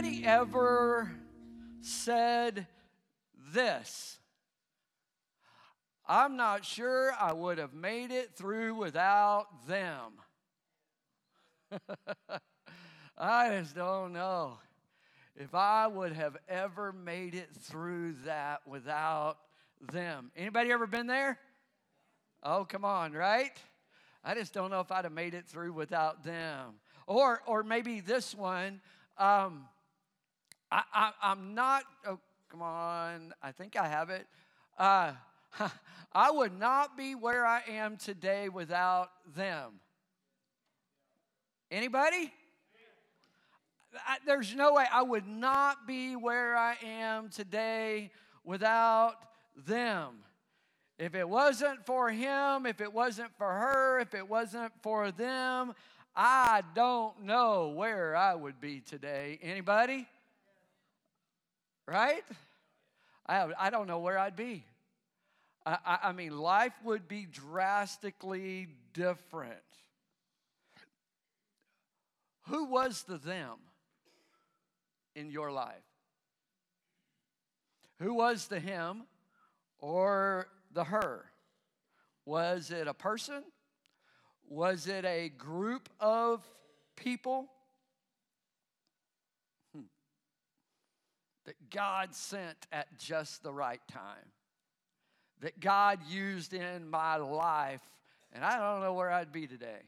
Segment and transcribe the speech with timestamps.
[0.00, 1.12] Anybody ever
[1.82, 2.66] said
[3.52, 4.18] this?
[6.08, 10.12] I'm not sure I would have made it through without them.
[13.18, 14.56] I just don't know
[15.36, 19.36] if I would have ever made it through that without
[19.92, 20.30] them.
[20.34, 21.38] Anybody ever been there?
[22.42, 23.52] Oh, come on, right?
[24.24, 26.76] I just don't know if I'd have made it through without them.
[27.06, 28.80] Or, or maybe this one.
[29.18, 29.66] Um,
[30.70, 31.84] I, I'm not.
[32.06, 32.18] Oh,
[32.50, 33.34] come on.
[33.42, 34.26] I think I have it.
[34.78, 35.12] Uh,
[36.12, 39.80] I would not be where I am today without them.
[41.70, 42.32] Anybody?
[44.06, 48.10] I, there's no way I would not be where I am today
[48.44, 49.16] without
[49.66, 50.18] them.
[50.98, 55.72] If it wasn't for him, if it wasn't for her, if it wasn't for them,
[56.14, 59.38] I don't know where I would be today.
[59.42, 60.06] Anybody?
[61.90, 62.22] Right?
[63.26, 64.64] I, I don't know where I'd be.
[65.66, 69.54] I, I mean, life would be drastically different.
[72.42, 73.58] Who was the them
[75.16, 75.74] in your life?
[77.98, 79.02] Who was the him
[79.80, 81.24] or the her?
[82.24, 83.42] Was it a person?
[84.48, 86.48] Was it a group of
[86.94, 87.50] people?
[91.50, 94.30] That God sent at just the right time
[95.40, 97.82] that God used in my life,
[98.32, 99.80] and I don't know where I'd be today.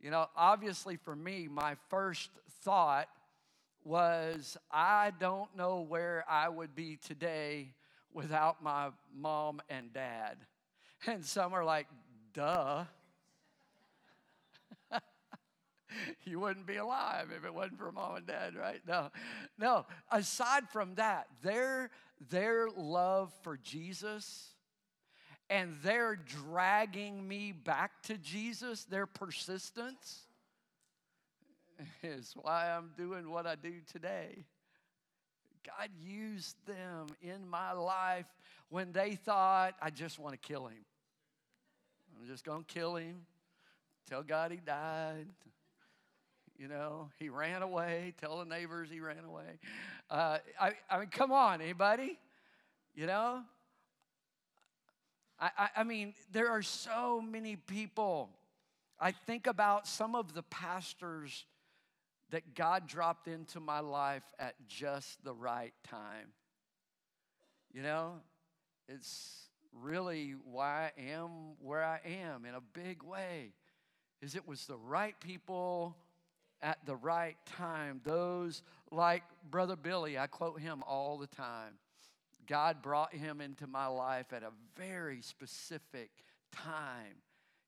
[0.00, 2.30] You know, obviously for me, my first
[2.62, 3.08] thought
[3.84, 7.74] was I don't know where I would be today
[8.10, 10.38] without my mom and dad.
[11.06, 11.86] And some are like,
[12.32, 12.84] duh.
[16.24, 18.80] you wouldn't be alive if it wasn't for mom and dad, right?
[18.86, 19.10] No,
[19.58, 19.86] no.
[20.10, 21.90] Aside from that, their
[22.30, 24.54] their love for Jesus
[25.50, 30.22] and their dragging me back to Jesus, their persistence,
[32.02, 34.44] is why I'm doing what I do today.
[35.64, 38.26] God used them in my life
[38.68, 40.84] when they thought, I just want to kill him.
[42.20, 43.22] I'm just going to kill him.
[44.08, 45.26] Tell God he died.
[46.56, 48.14] You know, he ran away.
[48.20, 49.58] Tell the neighbors he ran away.
[50.10, 52.18] Uh, I, I mean, come on, anybody?
[52.94, 53.42] You know?
[55.40, 58.30] I, I, I mean, there are so many people.
[59.00, 61.44] I think about some of the pastors
[62.30, 66.28] that God dropped into my life at just the right time.
[67.72, 68.14] You know,
[68.88, 73.52] it's really why I am where I am in a big way.
[74.22, 75.96] Is it was the right people
[76.64, 78.00] at the right time.
[78.04, 81.74] Those like Brother Billy, I quote him all the time.
[82.46, 86.10] God brought him into my life at a very specific
[86.50, 87.16] time,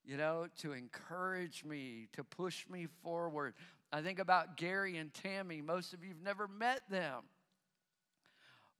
[0.03, 3.53] you know, to encourage me, to push me forward.
[3.91, 5.61] I think about Gary and Tammy.
[5.61, 7.23] Most of you have never met them.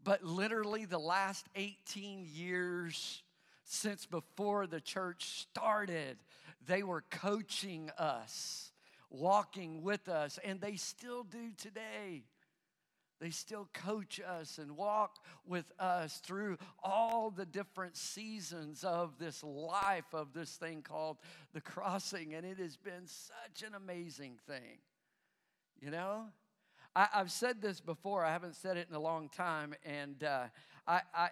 [0.04, 3.24] But literally, the last 18 years
[3.64, 6.18] since before the church started,
[6.66, 8.67] they were coaching us
[9.10, 12.24] walking with us, and they still do today.
[13.20, 19.44] They still coach us and walk with us through all the different seasons of this
[19.44, 21.18] life, of this thing called
[21.54, 22.36] the crossing.
[22.36, 24.80] And it has been such an amazing thing.
[25.82, 26.26] You know?
[26.96, 29.74] I, have said this before, I haven't said it in a long time.
[29.84, 30.46] And uh,
[30.88, 31.30] I, I,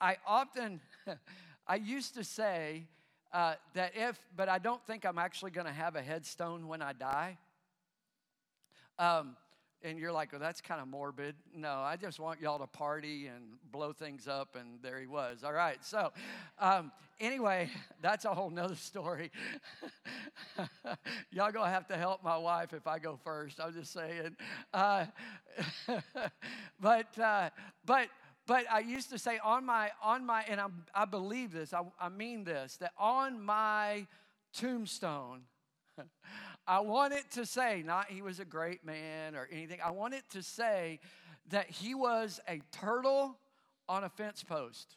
[0.00, 0.80] I often,
[1.66, 2.86] I used to say,
[3.34, 6.80] uh, that if, but I don't think I'm actually going to have a headstone when
[6.80, 7.36] I die.
[8.96, 9.36] Um,
[9.82, 11.34] and you're like, well, that's kind of morbid.
[11.54, 15.42] No, I just want y'all to party and blow things up, and there he was.
[15.44, 16.12] All right, so
[16.60, 17.68] um, anyway,
[18.00, 19.32] that's a whole nother story.
[21.32, 23.60] y'all gonna have to help my wife if I go first.
[23.60, 24.36] I'm just saying.
[24.72, 25.06] Uh,
[26.80, 27.50] but uh,
[27.84, 28.08] but
[28.46, 31.82] but I used to say on my, on my, and I'm, I believe this, I,
[31.98, 34.06] I mean this, that on my
[34.52, 35.42] tombstone,
[36.66, 40.14] I want it to say, not he was a great man or anything, I want
[40.14, 41.00] it to say
[41.50, 43.36] that he was a turtle
[43.88, 44.96] on a fence post.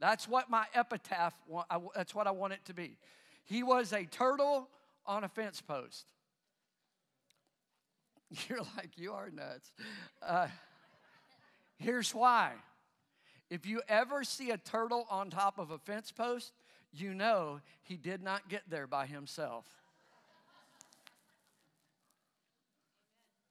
[0.00, 1.34] That's what my epitaph,
[1.94, 2.96] that's what I want it to be.
[3.44, 4.68] He was a turtle
[5.06, 6.06] on a fence post.
[8.48, 9.72] You're like, you are nuts.
[10.22, 10.48] Uh,
[11.78, 12.52] here's why.
[13.48, 16.52] If you ever see a turtle on top of a fence post,
[16.92, 19.64] you know he did not get there by himself.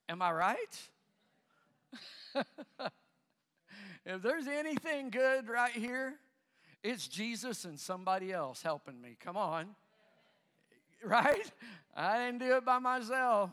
[0.08, 0.90] Am I right?
[4.06, 6.16] if there's anything good right here,
[6.82, 9.18] it's Jesus and somebody else helping me.
[9.20, 9.68] Come on.
[11.04, 11.52] Right?
[11.96, 13.52] I didn't do it by myself.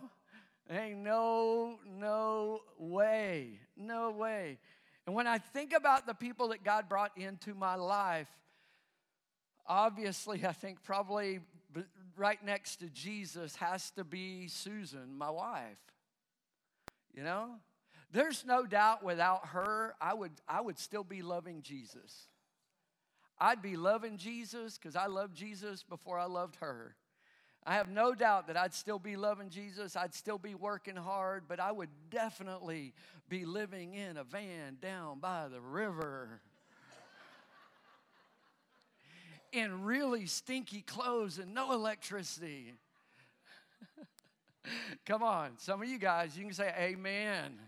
[0.71, 3.61] Ain't no, no way.
[3.77, 4.59] No way.
[5.07, 8.29] And when I think about the people that God brought into my life,
[9.67, 11.41] obviously, I think probably
[12.17, 15.79] right next to Jesus has to be Susan, my wife.
[17.15, 17.51] You know?
[18.11, 22.29] There's no doubt without her, I would, I would still be loving Jesus.
[23.39, 26.97] I'd be loving Jesus because I loved Jesus before I loved her.
[27.69, 29.97] I have no doubt that I'd still be loving Jesus.
[29.97, 32.95] I'd still be working hard, but I would definitely
[33.29, 36.41] be living in a van down by the river
[39.53, 42.75] in really stinky clothes and no electricity.
[45.05, 47.59] Come on, some of you guys, you can say amen.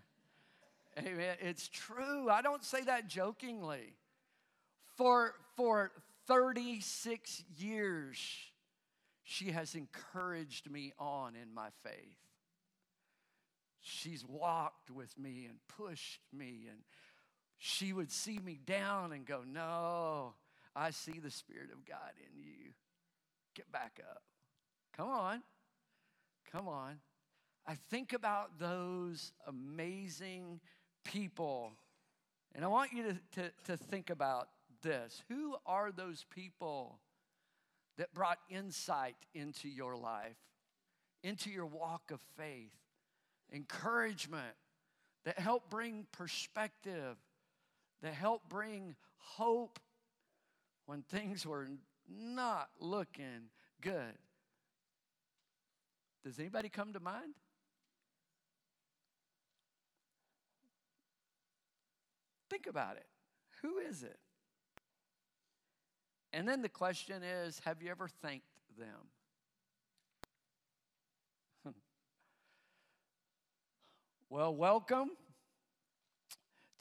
[0.96, 1.36] Amen.
[1.40, 2.30] It's true.
[2.30, 3.94] I don't say that jokingly.
[4.96, 5.90] For, for
[6.26, 8.18] 36 years,
[9.30, 12.16] she has encouraged me on in my faith.
[13.82, 16.78] She's walked with me and pushed me, and
[17.58, 20.32] she would see me down and go, No,
[20.74, 22.72] I see the Spirit of God in you.
[23.54, 24.22] Get back up.
[24.96, 25.42] Come on.
[26.50, 26.98] Come on.
[27.66, 30.58] I think about those amazing
[31.04, 31.72] people,
[32.54, 34.48] and I want you to, to, to think about
[34.80, 35.22] this.
[35.28, 36.98] Who are those people
[37.98, 40.36] that brought insight into your life,
[41.22, 42.72] into your walk of faith,
[43.52, 44.54] encouragement,
[45.24, 47.16] that helped bring perspective,
[48.02, 49.78] that helped bring hope
[50.86, 51.68] when things were
[52.08, 53.50] not looking
[53.82, 54.16] good.
[56.24, 57.34] Does anybody come to mind?
[62.48, 63.06] Think about it.
[63.62, 64.18] Who is it?
[66.38, 68.46] And then the question is have you ever thanked
[68.78, 69.08] them?
[74.30, 75.10] well, welcome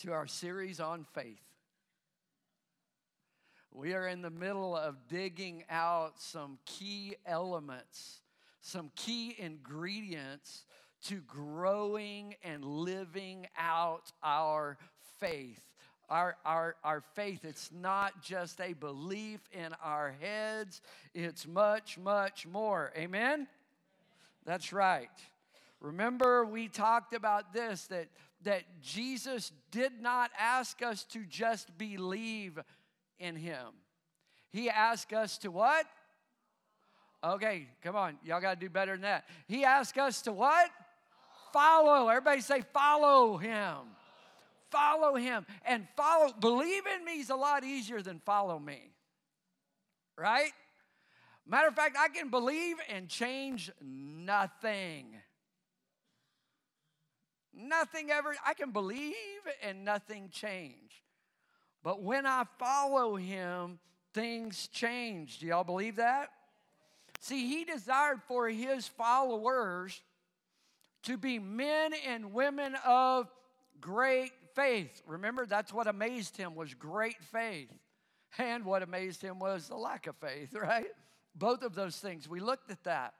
[0.01, 1.41] to our series on faith.
[3.71, 8.21] We are in the middle of digging out some key elements,
[8.61, 10.65] some key ingredients
[11.05, 14.77] to growing and living out our
[15.19, 15.63] faith
[16.09, 17.43] our, our, our faith.
[17.43, 20.81] It's not just a belief in our heads,
[21.13, 22.91] it's much, much more.
[22.97, 23.47] Amen?
[24.45, 25.09] That's right.
[25.79, 28.07] Remember, we talked about this that,
[28.43, 32.57] that Jesus did not ask us to just believe
[33.19, 33.67] in Him.
[34.49, 35.85] He asked us to what?
[37.23, 38.17] Okay, come on.
[38.23, 39.25] Y'all got to do better than that.
[39.47, 40.69] He asked us to what?
[41.51, 42.09] Follow.
[42.09, 43.96] Everybody say, follow Him
[44.77, 45.45] follow him.
[45.65, 48.91] And follow, believe in me is a lot easier than follow me.
[50.17, 50.51] Right?
[51.45, 55.15] Matter of fact, I can believe and change nothing.
[57.53, 59.15] Nothing ever, I can believe
[59.63, 61.03] and nothing change.
[61.83, 63.79] But when I follow him,
[64.13, 65.39] things change.
[65.39, 66.29] Do y'all believe that?
[67.19, 70.01] See, he desired for his followers
[71.03, 73.27] to be men and women of
[73.79, 75.03] great faith.
[75.05, 77.71] Remember, that's what amazed him was great faith.
[78.39, 80.87] And what amazed him was the lack of faith, right?
[81.35, 82.27] Both of those things.
[82.27, 83.13] We looked at that.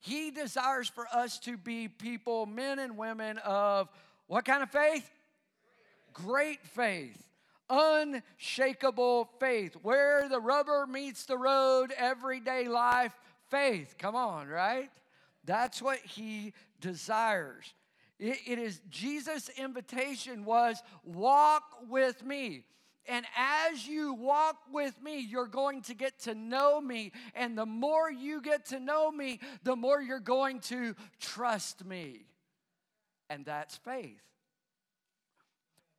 [0.00, 3.88] He desires for us to be people, men and women of
[4.26, 5.10] what kind of faith?
[6.12, 7.20] Great faith.
[7.70, 9.76] Unshakable faith.
[9.82, 13.12] Where the rubber meets the road, everyday life
[13.50, 13.96] faith.
[13.98, 14.90] Come on, right?
[15.44, 17.72] That's what he desires.
[18.18, 22.64] It, it is Jesus' invitation was walk with me.
[23.06, 27.12] And as you walk with me, you're going to get to know me.
[27.34, 32.26] And the more you get to know me, the more you're going to trust me.
[33.30, 34.20] And that's faith.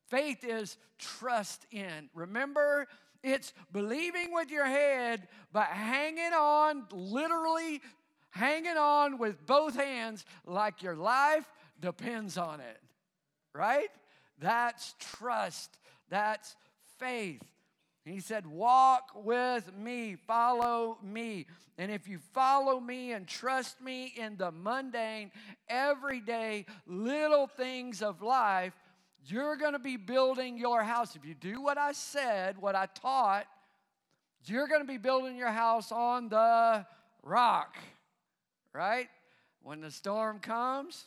[0.10, 2.10] Faith is trust in.
[2.14, 2.88] Remember,
[3.24, 7.82] it's believing with your head, but hanging on, literally
[8.32, 11.50] hanging on with both hands like your life
[11.80, 12.80] depends on it,
[13.54, 13.90] right?
[14.40, 15.78] That's trust,
[16.10, 16.56] that's
[16.98, 17.44] faith.
[18.06, 21.46] He said, Walk with me, follow me.
[21.78, 25.32] And if you follow me and trust me in the mundane,
[25.68, 28.74] everyday little things of life,
[29.26, 31.16] you're going to be building your house.
[31.16, 33.46] If you do what I said, what I taught,
[34.46, 36.86] you're going to be building your house on the
[37.24, 37.78] rock,
[38.74, 39.08] right?
[39.62, 41.06] When the storm comes,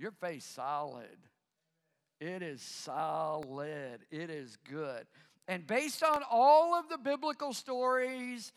[0.00, 1.18] Your faith solid.
[2.20, 4.00] It is solid.
[4.10, 5.06] It is good.
[5.46, 8.52] And based on all of the biblical stories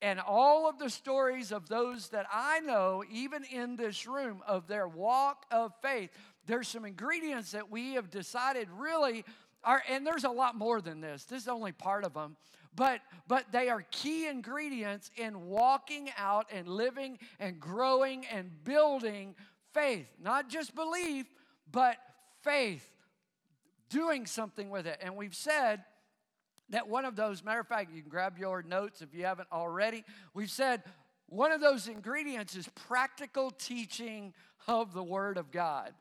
[0.00, 4.68] and all of the stories of those that I know, even in this room, of
[4.68, 6.08] their walk of faith,
[6.46, 9.26] there's some ingredients that we have decided really
[9.62, 11.24] are, and there's a lot more than this.
[11.24, 12.36] This is only part of them.
[12.74, 19.34] But, but they are key ingredients in walking out and living and growing and building
[19.72, 20.06] faith.
[20.20, 21.26] Not just belief,
[21.70, 21.96] but
[22.42, 22.88] faith,
[23.88, 24.98] doing something with it.
[25.00, 25.84] And we've said
[26.70, 29.48] that one of those, matter of fact, you can grab your notes if you haven't
[29.52, 30.04] already.
[30.34, 30.82] We've said
[31.26, 34.34] one of those ingredients is practical teaching
[34.66, 35.92] of the Word of God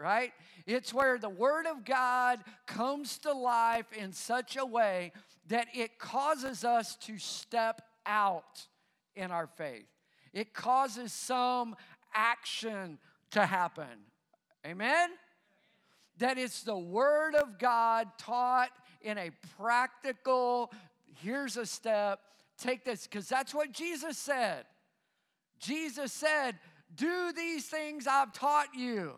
[0.00, 0.32] right?
[0.66, 5.12] It's where the Word of God comes to life in such a way
[5.48, 8.66] that it causes us to step out
[9.14, 9.86] in our faith.
[10.32, 11.76] It causes some
[12.14, 12.98] action
[13.32, 14.06] to happen.
[14.66, 15.10] Amen?
[16.18, 18.70] That it's the Word of God taught
[19.00, 20.72] in a practical,
[21.22, 22.20] here's a step,
[22.58, 24.64] take this, because that's what Jesus said.
[25.58, 26.58] Jesus said,
[26.94, 29.14] Do these things I've taught you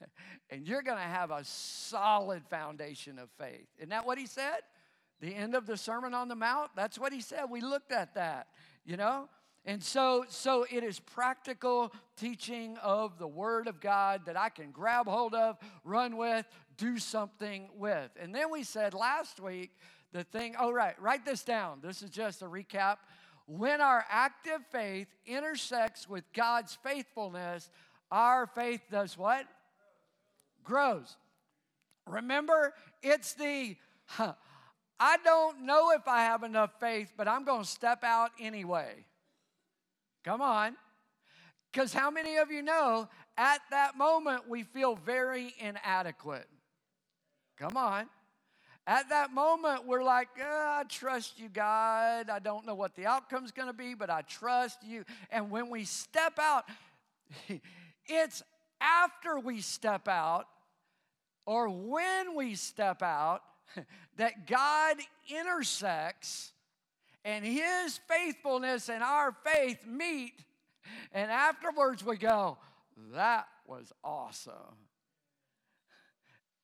[0.50, 3.66] and you're going to have a solid foundation of faith.
[3.78, 4.60] Isn't that what he said?
[5.20, 6.70] The end of the Sermon on the Mount?
[6.76, 7.44] That's what he said.
[7.50, 8.48] We looked at that,
[8.84, 9.28] you know?
[9.66, 14.70] And so, so it is practical teaching of the Word of God that I can
[14.70, 18.10] grab hold of, run with, do something with.
[18.20, 19.70] And then we said last week
[20.12, 21.78] the thing, oh, right, write this down.
[21.82, 22.96] This is just a recap.
[23.46, 27.70] When our active faith intersects with God's faithfulness,
[28.10, 29.46] our faith does what?
[30.64, 31.16] grows.
[32.06, 34.34] Remember, it's the, huh,
[34.98, 39.04] I don't know if I have enough faith, but I'm going to step out anyway.
[40.24, 40.76] Come on.
[41.72, 46.48] Because how many of you know at that moment we feel very inadequate?
[47.58, 48.08] Come on.
[48.86, 52.28] At that moment, we're like, oh, I trust you, God.
[52.28, 55.04] I don't know what the outcome's going to be, but I trust you.
[55.30, 56.64] And when we step out,
[58.06, 58.42] it's
[58.80, 60.44] after we step out
[61.46, 63.40] or when we step out
[64.16, 64.96] that God
[65.28, 66.52] intersects
[67.24, 70.34] and His faithfulness and our faith meet,
[71.12, 72.58] and afterwards we go,
[73.12, 74.52] that was awesome.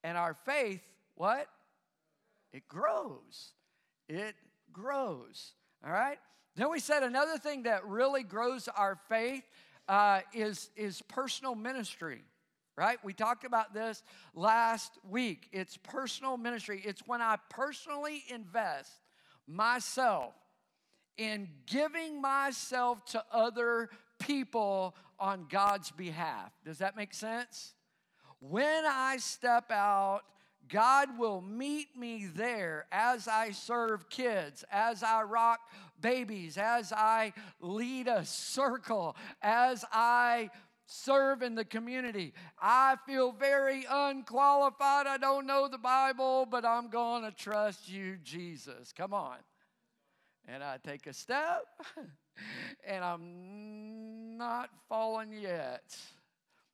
[0.03, 0.83] And our faith,
[1.15, 1.47] what?
[2.53, 3.53] It grows.
[4.09, 4.35] It
[4.73, 5.53] grows.
[5.85, 6.19] All right?
[6.57, 9.45] Then we said another thing that really grows our faith
[9.89, 12.23] uh, is, is personal ministry
[12.81, 12.99] right?
[13.05, 14.03] We talked about this
[14.35, 15.51] last week.
[15.53, 18.91] It's personal ministry, it's when I personally invest
[19.47, 20.33] myself
[21.21, 26.51] in giving myself to other people on God's behalf.
[26.65, 27.75] Does that make sense?
[28.41, 30.23] When I step out,
[30.67, 35.61] God will meet me there as I serve kids, as I rock
[36.01, 40.49] babies, as I lead a circle, as I
[40.87, 42.33] serve in the community.
[42.59, 45.07] I feel very unqualified.
[45.07, 48.95] I don't know the Bible, but I'm going to trust you, Jesus.
[48.97, 49.37] Come on.
[50.53, 51.65] And I take a step,
[52.85, 55.97] and I'm not falling yet.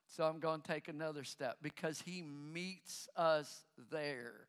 [0.09, 4.47] So I'm going to take another step because he meets us there.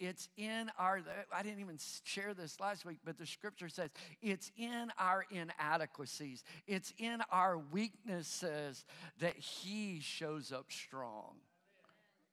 [0.00, 3.90] It's in our, I didn't even share this last week, but the scripture says
[4.22, 8.84] it's in our inadequacies, it's in our weaknesses
[9.20, 11.36] that He shows up strong.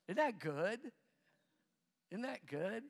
[0.07, 0.79] Isn't that good?
[2.09, 2.83] Isn't that good?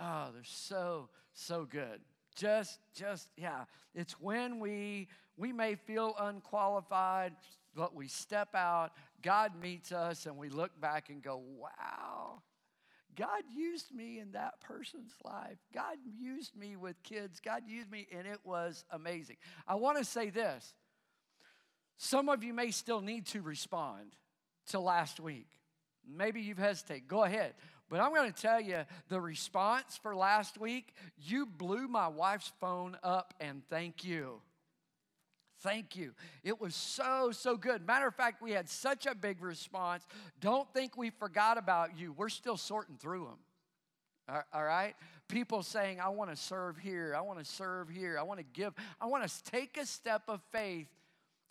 [0.00, 2.00] Oh, they're so, so good.
[2.34, 3.64] Just, just, yeah.
[3.94, 7.32] It's when we we may feel unqualified,
[7.74, 12.42] but we step out, God meets us, and we look back and go, wow
[13.16, 15.58] God used me in that person's life.
[15.72, 17.40] God used me with kids.
[17.40, 19.36] God used me, and it was amazing.
[19.66, 20.74] I want to say this
[21.96, 24.16] some of you may still need to respond
[24.68, 25.46] to last week.
[26.06, 27.08] Maybe you've hesitated.
[27.08, 27.54] Go ahead.
[27.94, 32.50] But I'm going to tell you the response for last week, you blew my wife's
[32.60, 34.40] phone up, and thank you.
[35.60, 36.10] Thank you.
[36.42, 37.86] It was so, so good.
[37.86, 40.08] Matter of fact, we had such a big response.
[40.40, 42.12] Don't think we forgot about you.
[42.12, 43.28] We're still sorting through
[44.28, 44.42] them.
[44.52, 44.94] All right?
[45.28, 47.14] People saying, I want to serve here.
[47.16, 48.18] I want to serve here.
[48.18, 48.72] I want to give.
[49.00, 50.88] I want to take a step of faith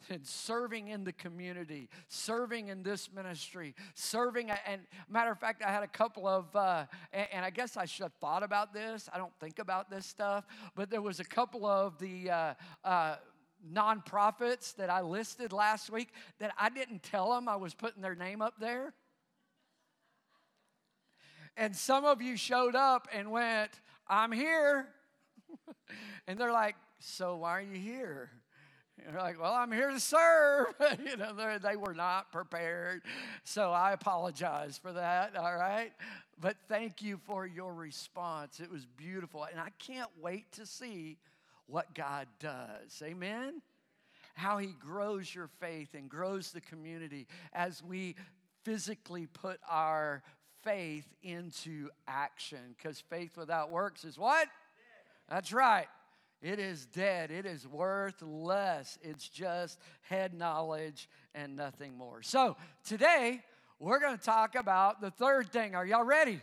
[0.10, 4.52] in serving in the community, serving in this ministry, serving.
[4.66, 7.86] And matter of fact, I had a couple of, uh, and, and, I guess I
[7.86, 9.10] should have thought about this.
[9.14, 10.46] I don't think about this stuff,
[10.76, 13.16] but there was a couple of the, uh, uh,
[13.72, 18.16] nonprofits that I listed last week that I didn't tell them I was putting their
[18.16, 18.94] name up there?
[21.56, 23.72] And some of you showed up and went,
[24.08, 24.88] I'm here.
[26.28, 28.32] and they're like, So why are you here?
[28.98, 30.68] They're like, Well, I'm here to serve.
[31.06, 33.02] you know, they were not prepared.
[33.44, 35.92] So I apologize for that, all right?
[36.40, 38.60] But thank you for your response.
[38.60, 39.46] It was beautiful.
[39.46, 41.18] And I can't wait to see
[41.68, 43.02] what God does.
[43.04, 43.62] Amen?
[44.36, 48.16] How He grows your faith and grows the community as we
[48.64, 50.24] physically put our
[50.64, 52.76] faith into action.
[52.78, 54.48] Because faith without works is what?
[55.30, 55.88] That's right.
[56.44, 57.32] It is dead.
[57.32, 59.00] It is worthless.
[59.02, 62.22] It's just head knowledge and nothing more.
[62.22, 63.42] So today,
[63.80, 65.74] we're going to talk about the third thing.
[65.74, 66.42] Are y'all ready?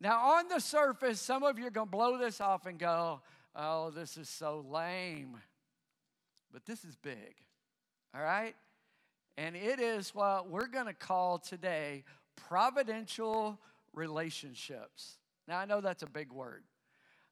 [0.00, 3.20] Now, on the surface, some of you are going to blow this off and go,
[3.56, 5.38] oh, this is so lame.
[6.52, 7.34] But this is big,
[8.14, 8.54] all right?
[9.36, 12.04] And it is what we're going to call today
[12.36, 13.58] providential
[13.92, 15.18] relationships.
[15.48, 16.62] Now, I know that's a big word.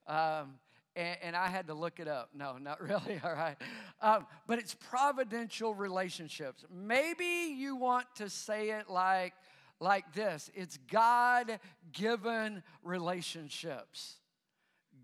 [0.09, 0.55] Um,
[0.97, 2.31] and, and, I had to look it up.
[2.35, 3.21] No, not really.
[3.23, 3.57] All right.
[4.01, 6.65] Um, but it's providential relationships.
[6.73, 9.35] Maybe you want to say it like,
[9.79, 11.61] like this it's God
[11.93, 14.17] given relationships.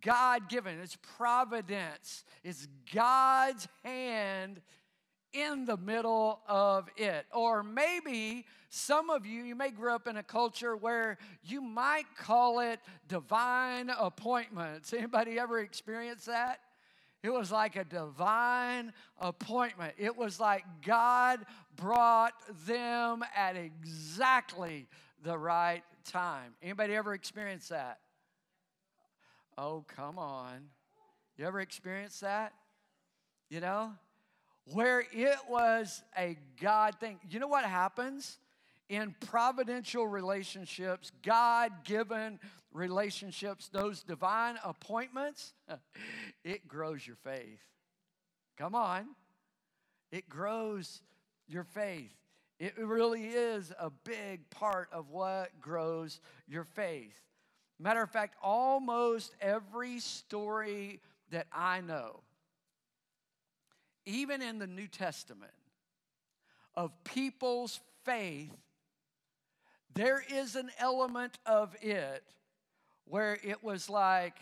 [0.00, 4.60] God given, it's providence, it's God's hand
[5.32, 7.26] in the middle of it.
[7.32, 12.04] Or maybe some of you, you may grow up in a culture where you might
[12.16, 14.92] call it divine appointments.
[14.92, 16.60] Anybody ever experienced that?
[17.22, 19.94] It was like a divine appointment.
[19.96, 21.40] It was like God
[21.76, 22.32] brought
[22.66, 24.88] them at exactly
[25.22, 26.54] the right time.
[26.62, 28.00] Anybody ever experienced that?
[29.56, 30.68] Oh, come on.
[31.36, 32.52] You ever experienced that?
[33.50, 33.92] You know?
[34.64, 37.18] Where it was a God thing.
[37.28, 38.38] You know what happens?
[38.88, 42.38] In providential relationships, God given
[42.72, 45.52] relationships, those divine appointments,
[46.44, 47.60] it grows your faith.
[48.56, 49.08] Come on.
[50.10, 51.00] It grows
[51.48, 52.12] your faith.
[52.60, 57.18] It really is a big part of what grows your faith.
[57.80, 62.20] Matter of fact, almost every story that I know,
[64.04, 65.52] even in the New Testament,
[66.74, 68.52] of people's faith,
[69.94, 72.24] there is an element of it
[73.04, 74.36] where it was like,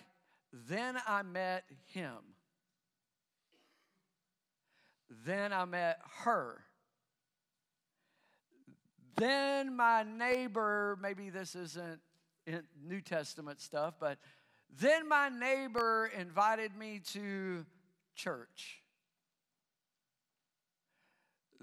[0.52, 2.16] then I met him.
[5.24, 6.62] Then I met her.
[9.16, 12.00] Then my neighbor, maybe this isn't
[12.82, 14.18] New Testament stuff, but
[14.78, 17.66] then my neighbor invited me to
[18.14, 18.79] church.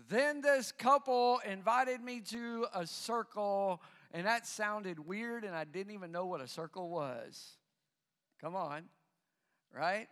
[0.10, 3.82] Then this couple invited me to a circle,
[4.14, 7.58] and that sounded weird, and I didn't even know what a circle was.
[8.40, 8.84] Come on,
[9.74, 10.08] right?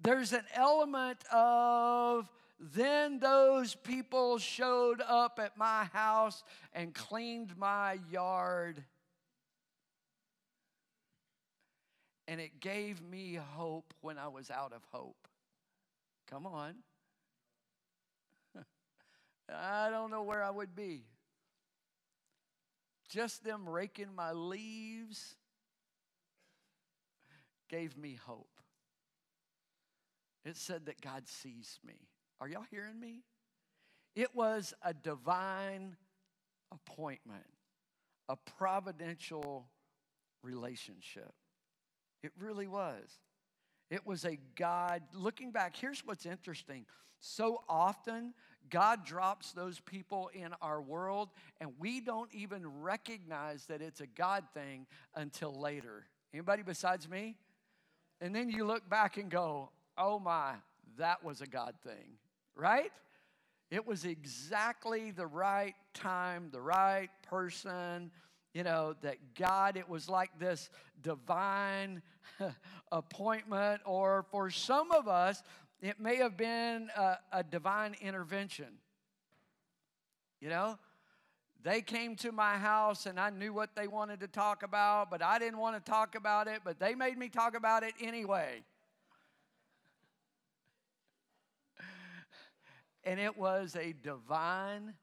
[0.00, 7.98] There's an element of then those people showed up at my house and cleaned my
[8.10, 8.84] yard.
[12.28, 15.26] And it gave me hope when I was out of hope.
[16.28, 16.74] Come on.
[19.54, 21.04] I don't know where I would be.
[23.08, 25.34] Just them raking my leaves
[27.68, 28.48] gave me hope.
[30.44, 32.08] It said that God sees me.
[32.40, 33.22] Are y'all hearing me?
[34.16, 35.96] It was a divine
[36.72, 37.46] appointment,
[38.28, 39.68] a providential
[40.42, 41.32] relationship.
[42.22, 43.18] It really was.
[43.90, 46.86] It was a God, looking back, here's what's interesting.
[47.18, 48.34] So often,
[48.68, 54.06] God drops those people in our world, and we don't even recognize that it's a
[54.06, 56.06] God thing until later.
[56.32, 57.36] Anybody besides me?
[58.20, 60.52] And then you look back and go, oh my,
[60.98, 62.18] that was a God thing,
[62.54, 62.92] right?
[63.70, 68.10] It was exactly the right time, the right person,
[68.52, 70.70] you know, that God, it was like this
[71.02, 72.02] divine
[72.92, 75.42] appointment, or for some of us,
[75.82, 78.78] it may have been a, a divine intervention.
[80.40, 80.78] You know,
[81.62, 85.22] they came to my house and I knew what they wanted to talk about, but
[85.22, 88.62] I didn't want to talk about it, but they made me talk about it anyway.
[93.04, 94.94] and it was a divine,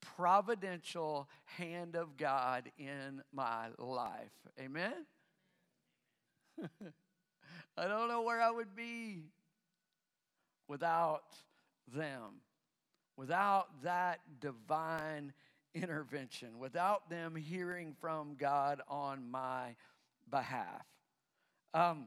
[0.00, 4.32] providential hand of God in my life.
[4.58, 4.94] Amen?
[7.76, 9.24] I don't know where I would be
[10.68, 11.24] without
[11.94, 12.40] them,
[13.16, 15.32] without that divine
[15.74, 19.76] intervention, without them hearing from God on my
[20.30, 20.84] behalf.
[21.74, 22.06] Um,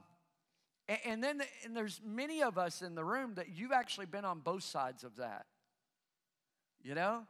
[0.87, 4.25] and, and then and there's many of us in the room that you've actually been
[4.25, 5.45] on both sides of that.
[6.83, 7.23] You know?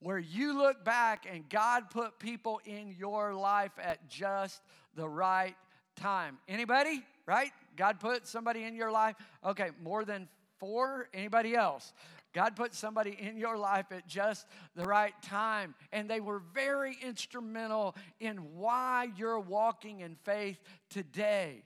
[0.00, 4.60] Where you look back and God put people in your life at just
[4.94, 5.56] the right
[5.96, 6.36] time.
[6.46, 7.02] Anybody?
[7.24, 7.50] Right?
[7.76, 9.16] God put somebody in your life.
[9.44, 11.08] Okay, more than four?
[11.14, 11.92] Anybody else?
[12.32, 16.96] God put somebody in your life at just the right time, and they were very
[17.02, 20.58] instrumental in why you're walking in faith
[20.90, 21.62] today.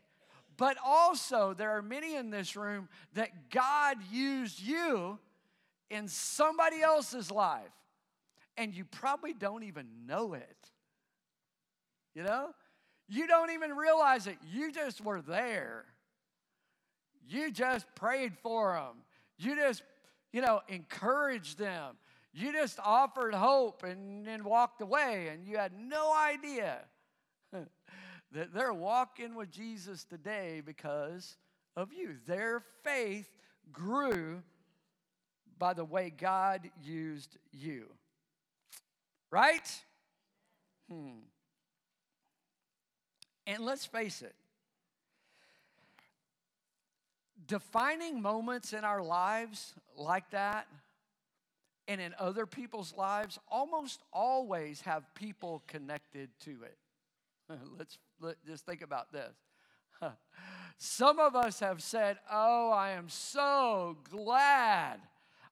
[0.57, 5.19] But also, there are many in this room that God used you
[5.91, 7.73] in somebody else's life,
[8.57, 10.71] and you probably don't even know it.
[12.15, 12.51] You know?
[13.09, 14.37] You don't even realize it.
[14.53, 15.87] You just were there.
[17.29, 19.03] You just prayed for them.
[19.39, 19.83] You just,
[20.33, 21.97] you know, encouraged them.
[22.33, 26.79] You just offered hope and then walked away, and you had no idea
[27.53, 31.37] that they're walking with Jesus today because
[31.77, 32.17] of you.
[32.27, 33.29] Their faith
[33.73, 34.43] grew
[35.59, 37.87] by the way God used you.
[39.31, 39.83] Right?
[40.91, 41.21] Hmm.
[43.47, 44.35] And let's face it,
[47.51, 50.69] defining moments in our lives like that
[51.89, 56.79] and in other people's lives almost always have people connected to it.
[57.77, 59.35] Let's let, just think about this.
[60.79, 65.01] Some of us have said, Oh, I am so glad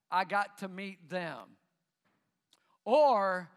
[0.09, 1.57] I got to meet them.
[2.85, 3.49] Or,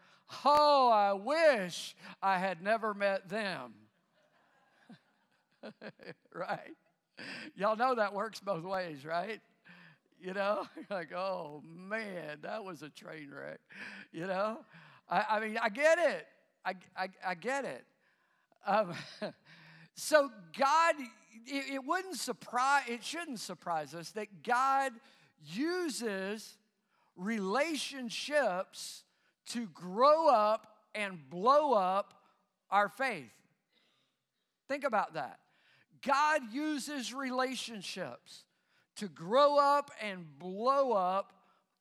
[0.43, 3.73] Oh, I wish I had never met them.
[6.33, 6.75] right?
[7.55, 9.41] Y'all know that works both ways, right?
[10.19, 13.59] You know, like, oh man, that was a train wreck.
[14.11, 14.59] You know,
[15.09, 16.27] I, I mean, I get it.
[16.65, 17.85] I, I, I get it.
[18.65, 18.93] Um,
[19.95, 20.95] so God,
[21.45, 24.93] it, it wouldn't surprise, it shouldn't surprise us that God
[25.45, 26.57] uses
[27.15, 29.03] relationships
[29.47, 32.13] to grow up and blow up
[32.71, 33.31] our faith.
[34.67, 35.39] Think about that.
[36.05, 38.43] God uses relationships
[38.97, 41.33] to grow up and blow up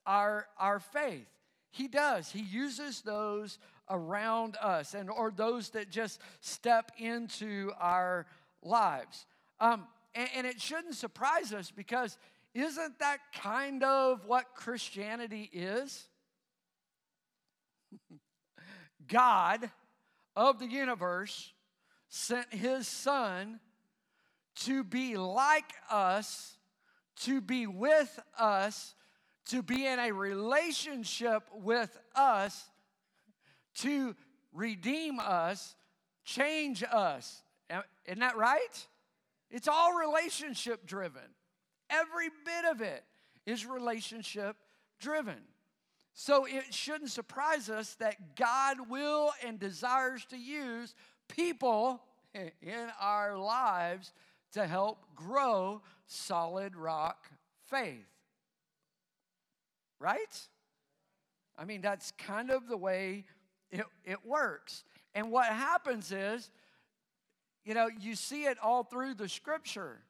[0.07, 1.27] our, our faith.
[1.71, 2.31] He does.
[2.31, 3.59] He uses those
[3.89, 8.27] around us and or those that just step into our
[8.63, 9.27] lives.
[9.61, 12.17] Um, and, and it shouldn't surprise us because
[12.55, 16.07] isn't that kind of what Christianity is?
[19.09, 19.71] God
[20.37, 21.53] of the universe
[22.09, 23.59] sent his son
[24.61, 26.57] to be like us,
[27.21, 28.95] to be with us,
[29.47, 32.71] to be in a relationship with us,
[33.77, 34.15] to
[34.53, 35.75] redeem us,
[36.25, 37.43] change us.
[38.07, 38.87] Isn't that right?
[39.51, 41.23] It's all relationship driven.
[41.91, 43.05] Every bit of it
[43.47, 44.57] is relationship
[44.99, 45.39] driven.
[46.15, 50.95] So it shouldn't surprise us that God will and desires to use
[51.29, 52.03] people
[52.35, 54.13] in our lives
[54.53, 57.31] to help grow solid rock
[57.71, 58.07] faith.
[59.99, 60.49] Right?
[61.57, 63.25] I mean, that's kind of the way
[63.71, 64.85] it, it works.
[65.15, 66.51] And what happens is,
[67.65, 70.01] you know, you see it all through the scripture.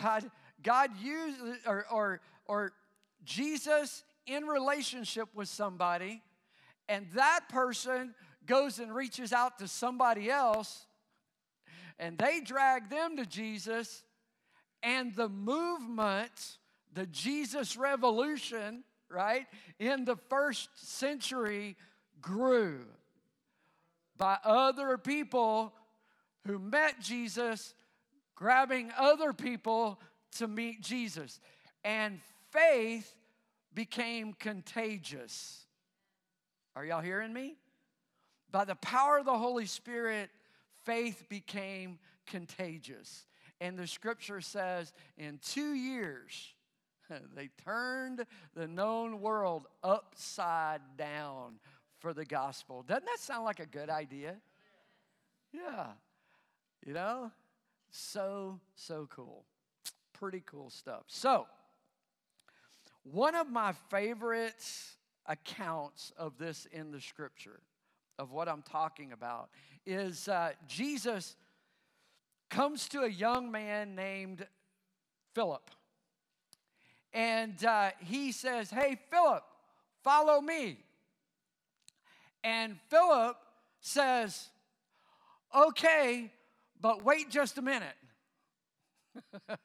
[0.00, 0.30] God,
[0.62, 2.72] God uses, or, or, or
[3.24, 6.22] Jesus in relationship with somebody,
[6.88, 8.14] and that person
[8.46, 10.86] goes and reaches out to somebody else,
[11.98, 14.02] and they dragged them to Jesus,
[14.82, 16.58] and the movement,
[16.92, 19.46] the Jesus revolution, right,
[19.78, 21.76] in the first century
[22.20, 22.80] grew
[24.16, 25.72] by other people
[26.46, 27.74] who met Jesus,
[28.34, 30.00] grabbing other people
[30.36, 31.40] to meet Jesus.
[31.84, 33.14] And faith
[33.74, 35.66] became contagious.
[36.76, 37.56] Are y'all hearing me?
[38.50, 40.30] By the power of the Holy Spirit,
[40.84, 43.26] faith became contagious.
[43.60, 46.54] And the scripture says in two years,
[47.36, 51.54] they turned the known world upside down
[51.98, 52.84] for the gospel.
[52.86, 54.36] Doesn't that sound like a good idea?
[55.52, 55.86] Yeah.
[56.84, 57.30] You know?
[57.90, 59.44] So, so cool.
[60.12, 61.04] Pretty cool stuff.
[61.06, 61.46] So,
[63.04, 64.64] one of my favorite
[65.26, 67.60] accounts of this in the scripture,
[68.18, 69.50] of what I'm talking about,
[69.86, 71.36] is uh, Jesus
[72.50, 74.46] comes to a young man named
[75.34, 75.70] Philip.
[77.12, 79.44] and uh, he says, Hey, Philip,
[80.02, 80.78] follow me.
[82.42, 83.36] And Philip
[83.80, 84.48] says,
[85.54, 86.30] Okay,
[86.80, 87.96] but wait just a minute.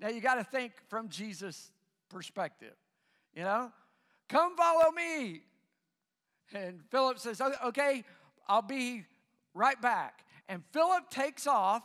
[0.00, 1.70] now you got to think from Jesus'
[2.08, 2.74] perspective,
[3.34, 3.70] you know?
[4.28, 5.42] Come follow me.
[6.52, 8.04] And Philip says, Okay,
[8.48, 9.04] I'll be
[9.56, 10.24] right back.
[10.48, 11.82] And Philip takes off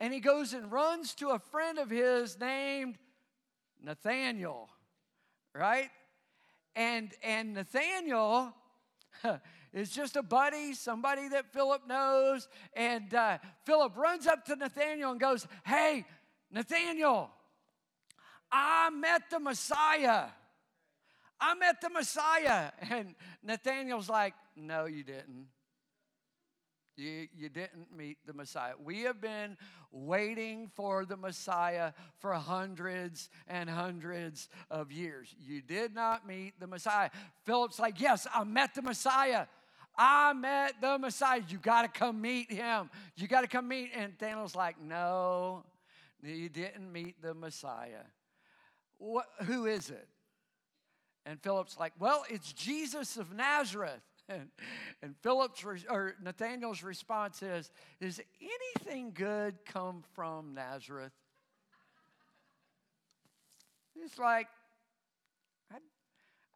[0.00, 2.96] and he goes and runs to a friend of his named
[3.82, 4.68] Nathaniel,
[5.54, 5.90] right?
[6.76, 8.54] And and Nathaniel
[9.72, 12.48] is just a buddy, somebody that Philip knows.
[12.74, 16.04] And uh, Philip runs up to Nathaniel and goes, Hey,
[16.50, 17.30] Nathaniel,
[18.50, 20.26] I met the Messiah.
[21.40, 22.70] I met the Messiah.
[22.90, 25.48] And Nathaniel's like, No, you didn't.
[26.98, 28.72] You, you didn't meet the Messiah.
[28.82, 29.56] We have been
[29.92, 35.32] waiting for the Messiah for hundreds and hundreds of years.
[35.38, 37.10] You did not meet the Messiah.
[37.44, 39.46] Philip's like, Yes, I met the Messiah.
[39.96, 41.42] I met the Messiah.
[41.48, 42.90] You got to come meet him.
[43.16, 43.90] You got to come meet.
[43.94, 45.62] And Daniel's like, No,
[46.20, 48.04] you didn't meet the Messiah.
[48.98, 50.08] What, who is it?
[51.24, 54.02] And Philip's like, Well, it's Jesus of Nazareth.
[54.28, 54.48] And,
[55.02, 61.12] and Philip's or Nathaniel's response is, "Does anything good come from Nazareth?"
[63.96, 64.48] It's like,
[65.72, 65.76] I,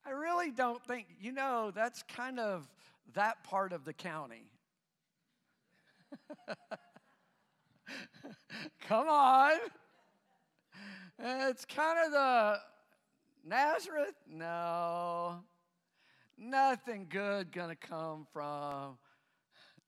[0.06, 1.06] I really don't think.
[1.20, 2.68] You know, that's kind of
[3.14, 4.44] that part of the county.
[8.86, 9.52] Come on.
[11.18, 12.58] It's kind of the
[13.44, 14.14] Nazareth?
[14.28, 15.40] No.
[16.38, 18.98] Nothing good gonna come from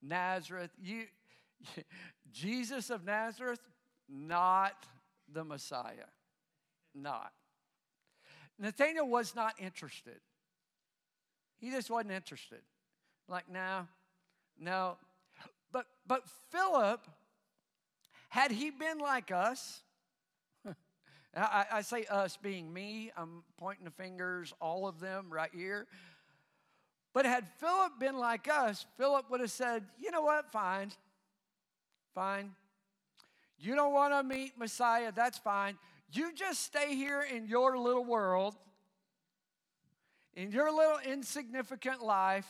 [0.03, 0.71] Nazareth.
[0.81, 1.05] You,
[2.33, 3.61] Jesus of Nazareth,
[4.09, 4.87] not
[5.33, 6.11] the Messiah.
[6.95, 7.33] Not.
[8.59, 10.21] Nathaniel was not interested.
[11.59, 12.61] He just wasn't interested.
[13.29, 13.89] Like, no,
[14.59, 14.97] no.
[15.73, 17.01] But but Philip,
[18.29, 19.83] had he been like us,
[21.37, 25.87] I, I say us being me, I'm pointing the fingers, all of them right here.
[27.15, 30.91] But had Philip been like us, Philip would have said, you know what, fine,
[32.15, 32.51] fine.
[33.57, 35.79] You don't want to meet Messiah, that's fine.
[36.13, 38.57] You just stay here in your little world,
[40.35, 42.49] in your little insignificant life,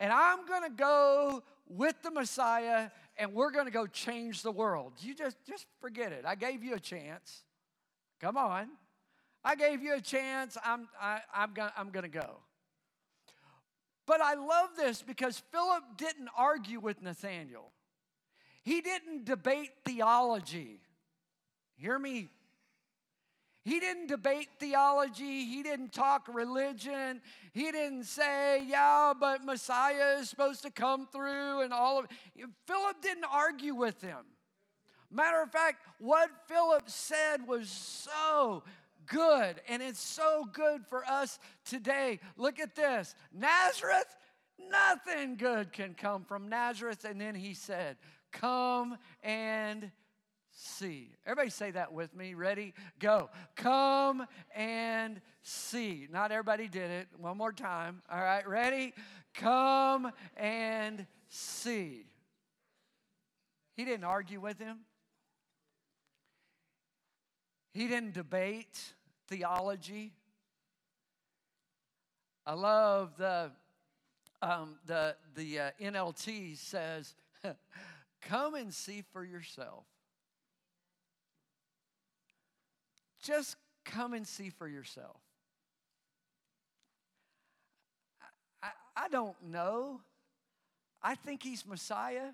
[0.00, 4.52] and I'm going to go with the Messiah and we're going to go change the
[4.52, 4.92] world.
[5.00, 6.24] You just just forget it.
[6.24, 7.42] I gave you a chance.
[8.20, 8.68] Come on.
[9.44, 10.56] I gave you a chance.
[10.64, 12.36] I'm I, I'm going I'm going to go.
[14.08, 17.70] But I love this because Philip didn't argue with Nathaniel.
[18.64, 20.80] He didn't debate theology.
[21.76, 22.28] Hear me
[23.68, 25.44] he didn't debate theology.
[25.44, 27.20] He didn't talk religion.
[27.52, 32.46] He didn't say, yeah, but Messiah is supposed to come through and all of it.
[32.66, 34.24] Philip didn't argue with him.
[35.10, 38.62] Matter of fact, what Philip said was so
[39.08, 42.20] good, and it's so good for us today.
[42.36, 44.16] Look at this Nazareth,
[44.70, 47.04] nothing good can come from Nazareth.
[47.04, 47.96] And then he said,
[48.32, 49.90] Come and
[50.50, 51.12] see.
[51.24, 52.34] Everybody say that with me.
[52.34, 52.74] Ready?
[52.98, 53.30] Go.
[53.56, 56.08] Come and see.
[56.10, 57.08] Not everybody did it.
[57.16, 58.02] One more time.
[58.10, 58.92] All right, ready?
[59.34, 62.06] Come and see.
[63.76, 64.78] He didn't argue with him.
[67.72, 68.94] He didn't debate
[69.28, 70.12] theology.
[72.46, 73.50] I love the
[74.40, 77.14] um, the the uh, NLT says,
[78.22, 79.84] "Come and see for yourself."
[83.22, 85.16] Just come and see for yourself.
[88.62, 90.00] I, I don't know.
[91.02, 92.30] I think he's Messiah.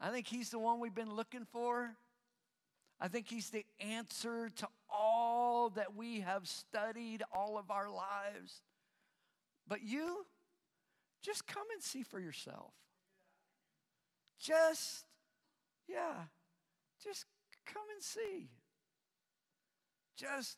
[0.00, 1.94] I think he's the one we've been looking for.
[3.00, 8.62] I think he's the answer to all that we have studied all of our lives.
[9.66, 10.26] But you,
[11.22, 12.72] just come and see for yourself.
[14.40, 15.04] Just,
[15.88, 16.14] yeah,
[17.02, 17.26] just
[17.72, 18.48] Come and see.
[20.16, 20.56] Just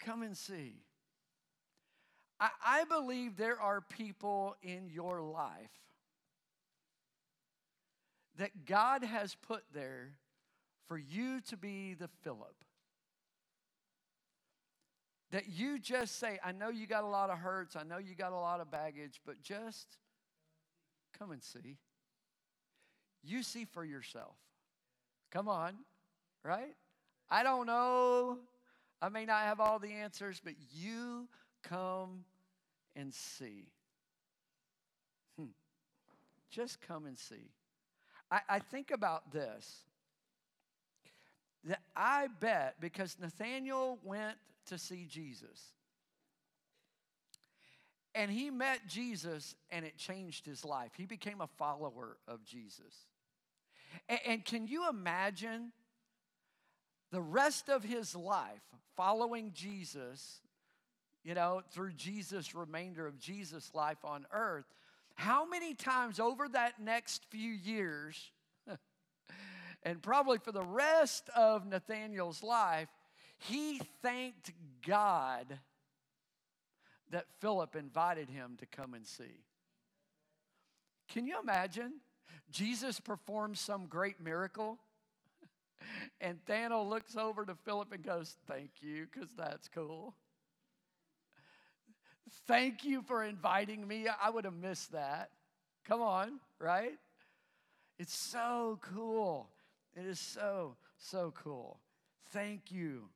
[0.00, 0.82] come and see.
[2.40, 5.70] I, I believe there are people in your life
[8.38, 10.12] that God has put there
[10.92, 12.54] for you to be the Philip.
[15.30, 18.14] That you just say, I know you got a lot of hurts, I know you
[18.14, 19.96] got a lot of baggage, but just
[21.18, 21.78] come and see.
[23.24, 24.36] You see for yourself.
[25.30, 25.76] Come on
[26.44, 26.74] right?
[27.30, 28.38] I don't know.
[29.00, 31.26] I may not have all the answers, but you
[31.62, 32.24] come
[32.94, 33.68] and see.
[35.38, 35.52] Hmm.
[36.50, 37.48] Just come and see.
[38.30, 39.86] I, I think about this
[41.64, 45.72] that I bet because Nathaniel went to see Jesus.
[48.14, 50.90] And he met Jesus and it changed his life.
[50.96, 53.06] He became a follower of Jesus.
[54.08, 55.72] And, and, can you imagine
[57.10, 58.62] the rest of his life
[58.96, 60.40] following Jesus,
[61.22, 64.64] you know, through Jesus' remainder of Jesus' life on earth?
[65.14, 68.30] How many times over that next few years,
[69.82, 72.88] and probably for the rest of Nathaniel's life,
[73.38, 74.52] he thanked
[74.86, 75.58] God
[77.10, 79.44] that Philip invited him to come and see.
[81.08, 81.94] Can you imagine?
[82.50, 84.78] Jesus performs some great miracle,
[86.20, 90.14] and Nathaniel looks over to Philip and goes, Thank you, because that's cool.
[92.46, 94.06] Thank you for inviting me.
[94.08, 95.30] I would have missed that.
[95.84, 96.98] Come on, right?
[97.98, 99.48] It's so cool.
[99.94, 101.80] It is so, so cool.
[102.32, 103.08] Thank you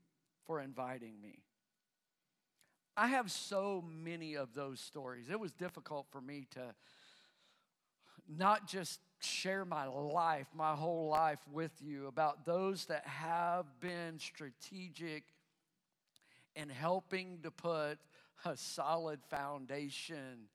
[0.47, 1.39] for inviting me.
[2.97, 5.29] I have so many of those stories.
[5.31, 6.75] It was difficult for me to
[8.29, 14.19] not just share my life, my whole life with you about those that have been
[14.19, 15.25] strategic
[16.55, 17.99] in helping to put
[18.45, 20.49] a solid foundation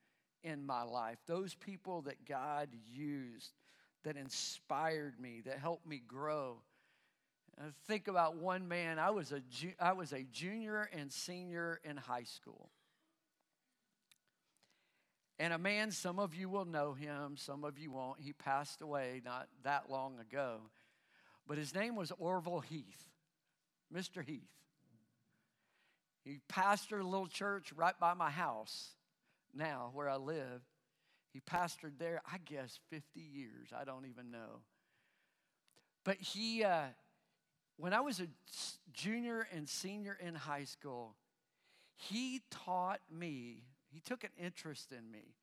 [0.43, 1.17] in my life.
[1.27, 3.51] Those people that God used,
[4.03, 6.57] that inspired me, that helped me grow.
[7.59, 9.41] I think about one man, I was, a,
[9.79, 12.69] I was a junior and senior in high school.
[15.37, 18.21] And a man, some of you will know him, some of you won't.
[18.21, 20.57] He passed away not that long ago.
[21.47, 23.09] But his name was Orville Heath,
[23.93, 24.23] Mr.
[24.23, 24.51] Heath.
[26.23, 28.91] He pastored a little church right by my house
[29.53, 30.61] now, where I live.
[31.33, 33.69] He pastored there, I guess, 50 years.
[33.75, 34.61] I don't even know.
[36.03, 36.87] But he, uh,
[37.77, 38.27] when I was a
[38.93, 41.15] junior and senior in high school,
[41.95, 43.63] he taught me,
[43.93, 45.35] he took an interest in me.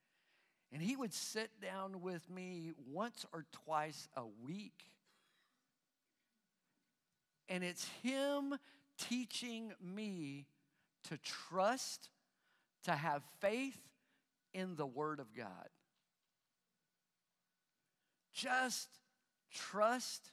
[0.73, 4.85] And he would sit down with me once or twice a week.
[7.49, 8.55] And it's him
[8.99, 10.47] teaching me
[11.09, 12.11] to trust,
[12.85, 13.81] to have faith
[14.53, 15.69] in the Word of God.
[18.39, 18.89] Just
[19.53, 20.31] trust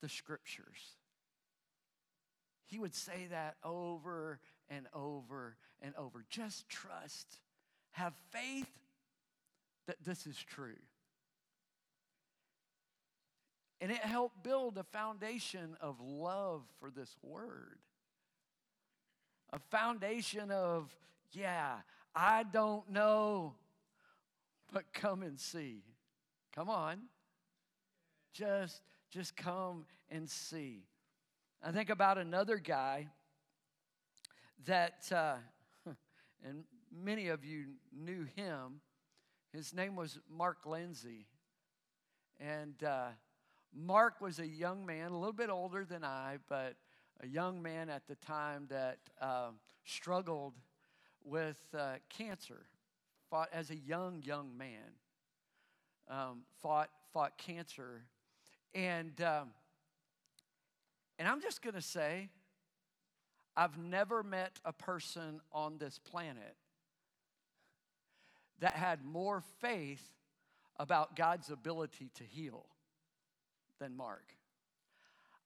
[0.00, 0.94] the Scriptures.
[2.66, 6.24] He would say that over and over and over.
[6.30, 7.26] Just trust.
[7.90, 8.70] Have faith
[9.88, 10.78] that this is true.
[13.80, 17.78] And it helped build a foundation of love for this word.
[19.52, 20.94] A foundation of,
[21.32, 21.78] yeah,
[22.14, 23.54] I don't know,
[24.72, 25.82] but come and see.
[26.54, 27.02] Come on.
[28.32, 30.84] Just just come and see.
[31.62, 33.08] I think about another guy
[34.66, 35.36] that, uh,
[36.44, 38.80] and many of you knew him.
[39.52, 41.26] His name was Mark Lindsay.
[42.38, 43.08] And uh,
[43.74, 46.76] Mark was a young man, a little bit older than I, but
[47.20, 49.50] a young man at the time that uh,
[49.84, 50.54] struggled
[51.24, 52.66] with uh, cancer,
[53.30, 54.92] fought as a young, young man,
[56.08, 58.02] um, fought, fought cancer.
[58.74, 59.50] And um,
[61.18, 62.28] and I'm just to say,
[63.56, 66.56] I've never met a person on this planet
[68.60, 70.04] that had more faith
[70.78, 72.66] about God's ability to heal
[73.80, 74.34] than Mark.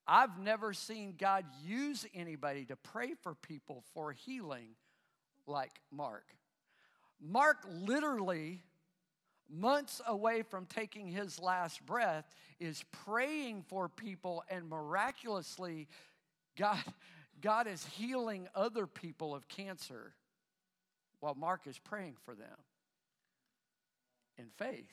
[0.07, 4.75] I've never seen God use anybody to pray for people for healing
[5.47, 6.25] like Mark.
[7.21, 8.61] Mark literally
[9.51, 12.25] months away from taking his last breath,
[12.61, 15.89] is praying for people, and miraculously,
[16.57, 16.83] God,
[17.41, 20.15] God is healing other people of cancer
[21.21, 22.59] while Mark is praying for them
[24.39, 24.93] in faith.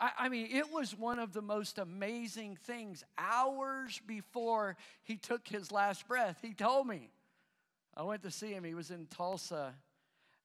[0.00, 3.04] I, I mean, it was one of the most amazing things.
[3.16, 7.10] Hours before he took his last breath, he told me.
[7.96, 8.64] I went to see him.
[8.64, 9.74] He was in Tulsa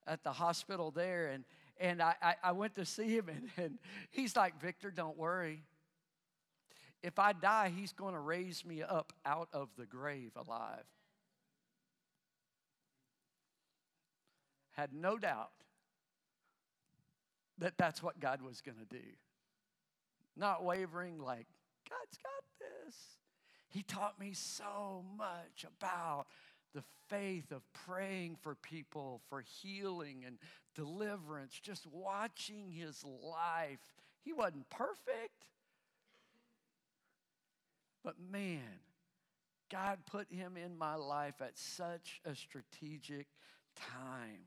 [0.08, 1.44] at the hospital there, and
[1.80, 3.78] and I, I, I went to see him, and, and
[4.10, 5.62] he's like, Victor, don't worry.
[7.02, 10.84] If I die, he's going to raise me up out of the grave alive.
[14.72, 15.50] Had no doubt
[17.58, 19.04] that that's what God was going to do.
[20.36, 21.46] Not wavering, like,
[21.88, 22.44] God's got
[22.86, 22.96] this.
[23.68, 26.26] He taught me so much about
[26.74, 30.38] the faith of praying for people for healing and
[30.74, 33.80] deliverance, just watching his life.
[34.24, 35.46] He wasn't perfect,
[38.04, 38.80] but man,
[39.70, 43.26] God put him in my life at such a strategic
[43.76, 44.40] time.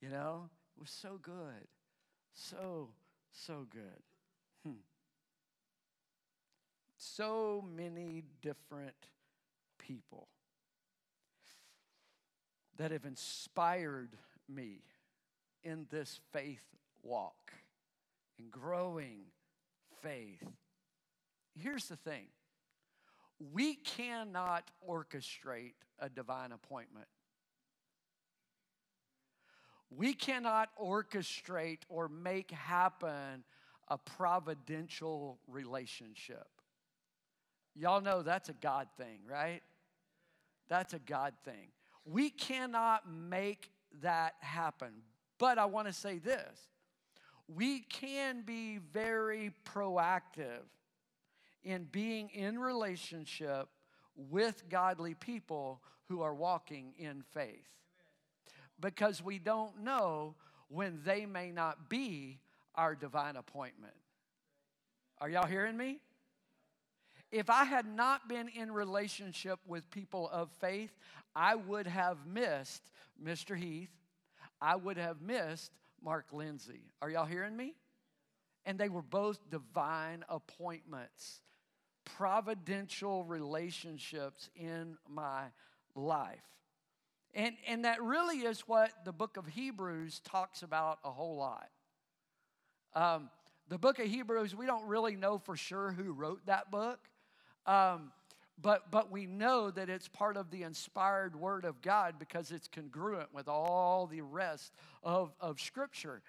[0.00, 1.68] You know, it was so good.
[2.34, 2.90] So,
[3.32, 4.02] so good.
[4.64, 4.80] Hmm.
[6.96, 8.96] So many different
[9.78, 10.28] people
[12.76, 14.16] that have inspired
[14.48, 14.80] me
[15.64, 16.62] in this faith
[17.02, 17.52] walk
[18.38, 19.20] and growing
[20.02, 20.44] faith.
[21.58, 22.26] Here's the thing
[23.52, 27.06] we cannot orchestrate a divine appointment.
[29.90, 33.44] We cannot orchestrate or make happen
[33.88, 36.48] a providential relationship.
[37.74, 39.62] Y'all know that's a God thing, right?
[40.68, 41.68] That's a God thing.
[42.06, 43.70] We cannot make
[44.02, 44.92] that happen.
[45.38, 46.68] But I want to say this
[47.48, 50.64] we can be very proactive
[51.62, 53.68] in being in relationship
[54.16, 57.72] with godly people who are walking in faith.
[58.80, 60.34] Because we don't know
[60.68, 62.38] when they may not be
[62.74, 63.94] our divine appointment.
[65.18, 66.00] Are y'all hearing me?
[67.32, 70.96] If I had not been in relationship with people of faith,
[71.34, 72.82] I would have missed
[73.22, 73.56] Mr.
[73.56, 73.90] Heath.
[74.60, 75.72] I would have missed
[76.02, 76.82] Mark Lindsay.
[77.02, 77.74] Are y'all hearing me?
[78.64, 81.40] And they were both divine appointments,
[82.04, 85.44] providential relationships in my
[85.94, 86.40] life.
[87.34, 91.68] And, and that really is what the book of Hebrews talks about a whole lot.
[92.94, 93.28] Um,
[93.68, 97.00] the book of Hebrews, we don't really know for sure who wrote that book,
[97.66, 98.12] um,
[98.60, 102.68] but, but we know that it's part of the inspired word of God because it's
[102.68, 106.22] congruent with all the rest of, of Scripture.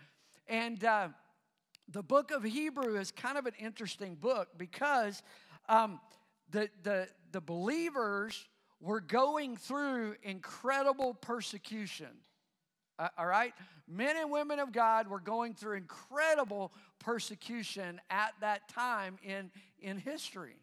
[0.48, 1.10] And uh,
[1.90, 5.24] the book of Hebrew is kind of an interesting book because
[5.70, 6.02] um,
[6.52, 8.48] the, the, the believers
[8.82, 12.08] were going through incredible persecution.
[13.00, 13.54] Uh, all right?
[13.88, 19.98] Men and women of God were going through incredible persecution at that time in, in
[19.98, 20.58] history.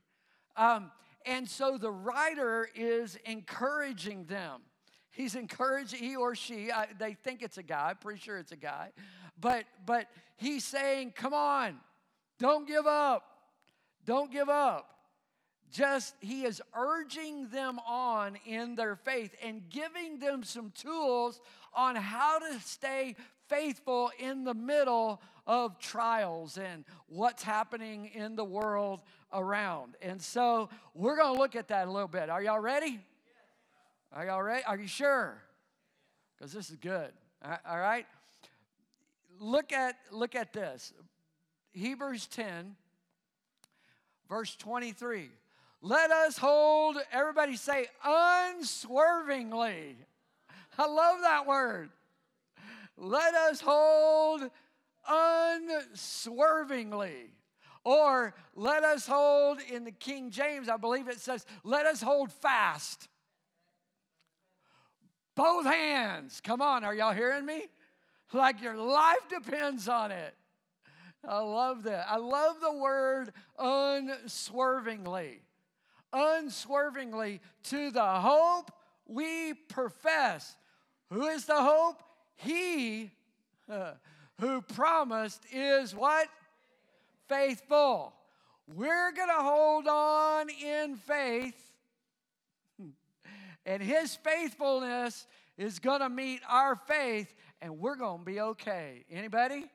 [0.57, 0.91] Um,
[1.27, 4.61] and so the writer is encouraging them.
[5.11, 8.57] He's encouraging, he or she, I, they think it's a guy, pretty sure it's a
[8.57, 8.91] guy,
[9.41, 11.77] but, but he's saying, come on,
[12.39, 13.23] don't give up.
[14.05, 14.95] Don't give up
[15.75, 21.41] just he is urging them on in their faith and giving them some tools
[21.75, 23.17] on how to stay
[23.49, 29.97] faithful in the middle of trials and what's happening in the world around.
[30.01, 32.31] And so we're going to look at that a little bit.
[32.31, 33.01] Are y'all ready?
[34.13, 34.65] Are y'all ready?
[34.65, 35.43] Are you sure?
[36.37, 37.13] Because this is good.
[37.43, 38.07] All right?
[39.41, 40.93] Look at look at this.
[41.73, 42.77] Hebrews 10
[44.29, 45.31] verse 23.
[45.81, 49.97] Let us hold, everybody say, unswervingly.
[50.79, 51.91] I love that word.
[52.97, 54.51] Let us hold
[55.09, 57.31] unswervingly.
[57.85, 62.33] Or let us hold, in the King James, I believe it says, let us hold
[62.33, 63.09] fast.
[65.35, 66.41] Both hands.
[66.43, 67.67] Come on, are y'all hearing me?
[68.33, 70.35] Like your life depends on it.
[71.27, 72.07] I love that.
[72.09, 75.41] I love the word unswervingly
[76.15, 78.71] unswervingly to the hope
[79.07, 80.57] we profess.
[81.11, 82.03] Who is the hope?
[82.37, 83.11] He
[83.71, 83.93] uh,
[84.41, 86.28] who promised is what?
[87.28, 88.12] Faithful.
[88.74, 91.72] We're going to hold on in faith,
[93.66, 95.26] and His faithfulness
[95.59, 99.05] is going to meet our faith, and we're going to be okay.
[99.11, 99.66] Anybody?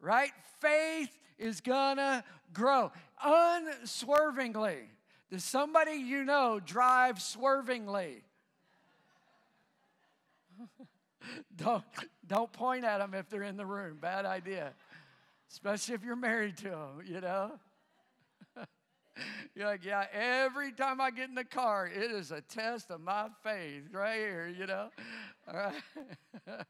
[0.00, 0.30] Right?
[0.60, 2.22] Faith is going to
[2.52, 4.88] grow unswervingly.
[5.30, 8.22] Does somebody you know drive swervingly?
[11.56, 11.84] don't,
[12.32, 13.98] don't point at them if they're in the room.
[14.00, 14.72] Bad idea.
[15.50, 17.52] Especially if you're married to them, you know?
[19.54, 23.02] You're like, yeah, every time I get in the car, it is a test of
[23.02, 24.88] my faith right here, you know?
[25.46, 25.74] All right.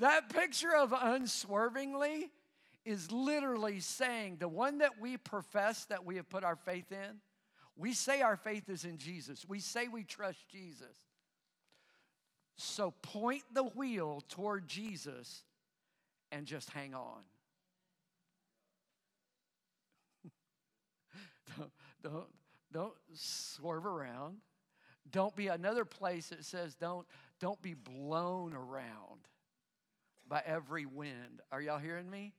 [0.00, 2.30] that picture of unswervingly
[2.86, 7.20] is literally saying the one that we profess that we have put our faith in
[7.76, 11.09] we say our faith is in Jesus, we say we trust Jesus.
[12.60, 15.44] So point the wheel toward Jesus
[16.30, 17.22] and just hang on.
[21.56, 21.70] don't,
[22.02, 22.26] don't,
[22.70, 24.36] don't swerve around.
[25.10, 27.06] Don't be another place that says don't
[27.40, 29.26] don't be blown around
[30.28, 31.40] by every wind.
[31.50, 32.34] Are y'all hearing me?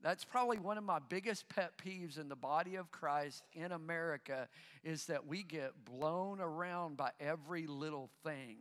[0.00, 4.46] That's probably one of my biggest pet peeves in the body of Christ in America
[4.84, 8.58] is that we get blown around by every little thing.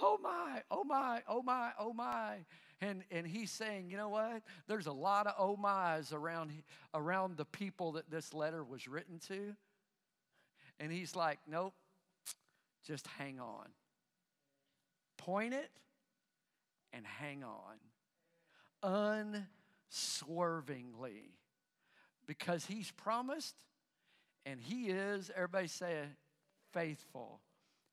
[0.00, 2.36] Oh my, oh my, oh my, oh my.
[2.80, 4.42] And, and he's saying, you know what?
[4.66, 6.52] There's a lot of oh my's around,
[6.94, 9.54] around the people that this letter was written to.
[10.78, 11.74] And he's like, nope,
[12.86, 13.66] just hang on.
[15.18, 15.70] Point it
[16.92, 17.76] and hang on
[18.82, 21.34] unswervingly
[22.26, 23.56] because he's promised
[24.46, 26.04] and he is, everybody say
[26.72, 27.40] faithful.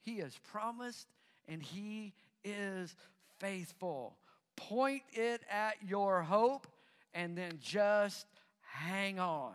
[0.02, 1.08] He has promised
[1.48, 2.96] and he is
[3.40, 4.16] faithful.
[4.56, 6.68] Point it at your hope
[7.14, 8.26] and then just
[8.62, 9.54] hang on.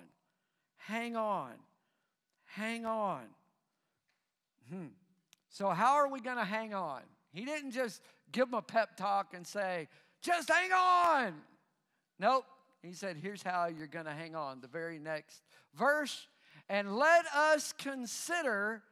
[0.77, 1.53] Hang on.
[2.45, 3.23] Hang on.
[4.71, 4.87] Hmm.
[5.49, 7.03] So, how are we going to hang on?
[7.33, 9.89] He didn't just give them a pep talk and say,
[10.23, 11.35] just hang on.
[12.19, 12.45] Nope.
[12.83, 14.61] He said, here's how you're going to hang on.
[14.61, 15.43] The very next
[15.75, 16.27] verse.
[16.69, 18.83] And let us consider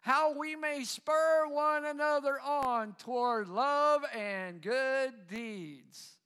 [0.00, 6.18] how we may spur one another on toward love and good deeds.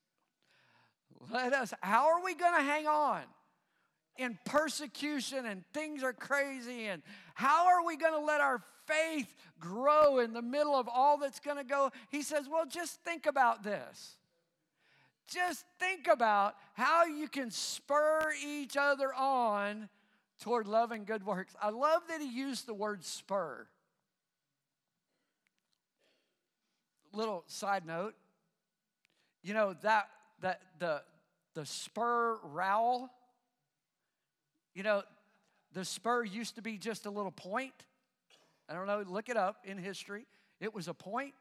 [1.31, 3.23] Let us, how are we going to hang on?
[4.19, 7.03] In persecution and things are crazy, and
[7.35, 11.41] how are we going to let our faith grow in the middle of all that's
[11.41, 11.91] going to go?
[12.11, 14.17] He says, Well, just think about this.
[15.29, 19.89] Just think about how you can spur each other on
[20.43, 21.55] toward love and good works.
[21.63, 23.67] I love that he used the word spur.
[27.13, 28.15] Little side note,
[29.43, 30.09] you know that
[30.41, 31.03] that the
[31.55, 33.11] the spur rowel,
[34.75, 35.03] you know,
[35.75, 37.75] the spur used to be just a little point.
[38.69, 40.27] I don't know, look it up in history.
[40.61, 41.35] It was a point.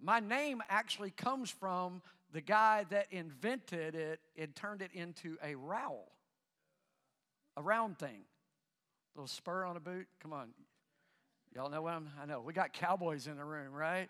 [0.00, 2.02] My name actually comes from
[2.32, 6.10] the guy that invented it and turned it into a rowel,
[7.58, 8.22] a round thing.
[9.14, 10.06] A little spur on a boot.
[10.22, 10.50] Come on.
[11.54, 12.40] Y'all know what I'm, I know.
[12.40, 14.08] We got cowboys in the room, right?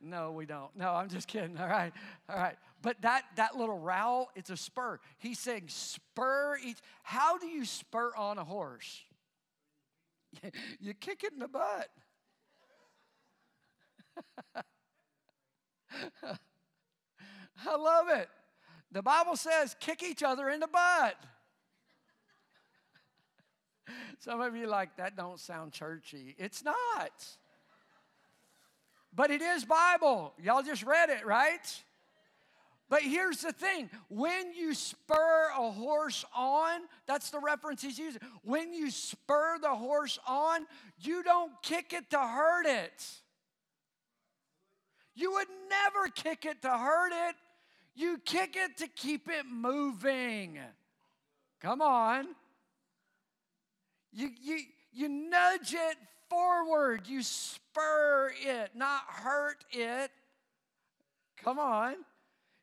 [0.00, 0.76] No, we don't.
[0.76, 1.56] No, I'm just kidding.
[1.58, 1.92] All right.
[2.28, 2.56] All right.
[2.82, 4.98] But that that little rowel, it's a spur.
[5.18, 6.78] He's saying spur each.
[7.04, 9.04] How do you spur on a horse?
[10.80, 11.88] you kick it in the butt.
[17.64, 18.28] I love it.
[18.90, 21.14] The Bible says kick each other in the butt.
[24.18, 26.34] Some of you like that don't sound churchy.
[26.38, 27.26] It's not.
[29.14, 30.32] But it is Bible.
[30.42, 31.82] Y'all just read it, right?
[32.92, 38.20] But here's the thing when you spur a horse on, that's the reference he's using.
[38.42, 40.66] When you spur the horse on,
[41.00, 43.06] you don't kick it to hurt it.
[45.14, 47.34] You would never kick it to hurt it,
[47.94, 50.58] you kick it to keep it moving.
[51.60, 52.26] Come on.
[54.12, 54.58] You, you,
[54.92, 55.96] you nudge it
[56.28, 60.10] forward, you spur it, not hurt it.
[61.42, 61.96] Come on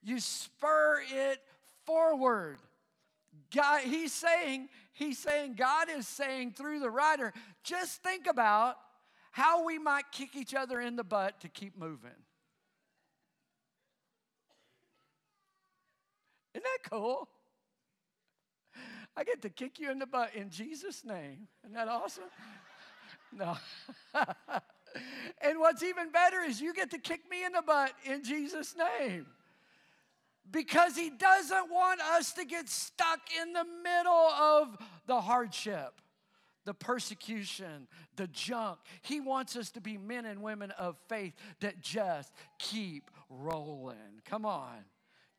[0.02, 1.42] you spur it
[1.86, 2.58] forward.
[3.54, 7.34] God, he's saying, he's saying, God is saying through the writer,
[7.64, 8.76] just think about
[9.32, 12.12] how we might kick each other in the butt to keep moving.
[16.54, 17.28] Isn't that cool?
[19.16, 21.48] I get to kick you in the butt in Jesus' name.
[21.64, 22.26] Isn't that awesome?
[23.32, 23.56] No.
[25.42, 28.76] and what's even better is you get to kick me in the butt in Jesus'
[28.76, 29.28] name
[30.52, 36.02] because He doesn't want us to get stuck in the middle of the hardship,
[36.66, 38.80] the persecution, the junk.
[39.02, 44.22] He wants us to be men and women of faith that just keep rolling.
[44.26, 44.86] Come on.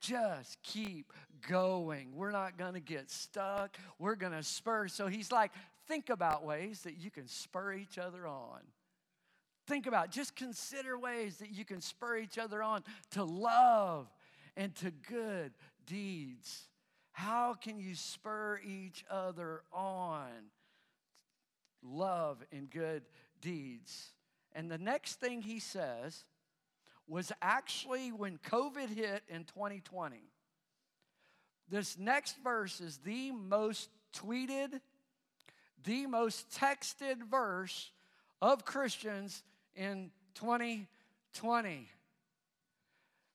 [0.00, 1.12] Just keep
[1.48, 2.12] going.
[2.14, 3.76] We're not going to get stuck.
[3.98, 4.88] We're going to spur.
[4.88, 5.52] So he's like,
[5.86, 8.60] think about ways that you can spur each other on.
[9.66, 12.82] Think about, just consider ways that you can spur each other on
[13.12, 14.08] to love
[14.56, 15.52] and to good
[15.86, 16.68] deeds.
[17.12, 20.30] How can you spur each other on?
[21.82, 23.02] Love and good
[23.40, 24.12] deeds.
[24.52, 26.24] And the next thing he says
[27.10, 30.16] was actually when COVID hit in 2020.
[31.68, 34.80] This next verse is the most tweeted,
[35.84, 37.90] the most texted verse
[38.40, 39.42] of Christians
[39.74, 41.88] in 2020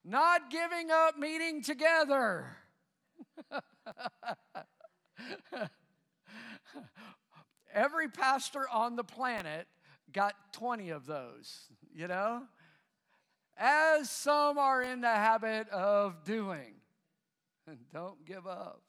[0.06, 2.46] not giving up meeting together.
[7.74, 9.68] every pastor on the planet
[10.14, 12.44] got 20 of those, you know?
[13.58, 16.76] As some are in the habit of doing.
[17.68, 18.82] And Don't give up.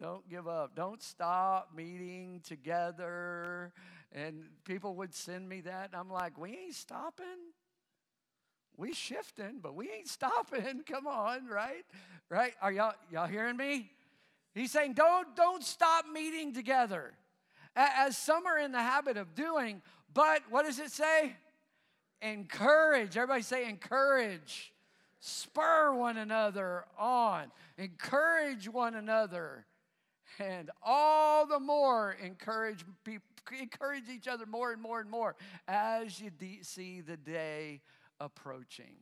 [0.00, 0.74] Don't give up.
[0.74, 3.72] Don't stop meeting together.
[4.12, 5.86] And people would send me that.
[5.86, 7.26] And I'm like, we ain't stopping.
[8.76, 10.82] We shifting, but we ain't stopping.
[10.86, 11.84] Come on, right?
[12.28, 12.52] Right?
[12.60, 13.90] Are y'all y'all hearing me?
[14.54, 17.12] He's saying, don't, don't stop meeting together.
[17.74, 19.82] As some are in the habit of doing,
[20.14, 21.36] but what does it say?
[22.22, 23.16] Encourage.
[23.16, 24.72] Everybody say encourage.
[25.20, 27.50] Spur one another on.
[27.78, 29.66] Encourage one another
[30.38, 33.26] and all the more encourage people,
[33.60, 35.36] encourage each other more and more and more
[35.68, 37.80] as you de- see the day
[38.20, 38.96] approaching.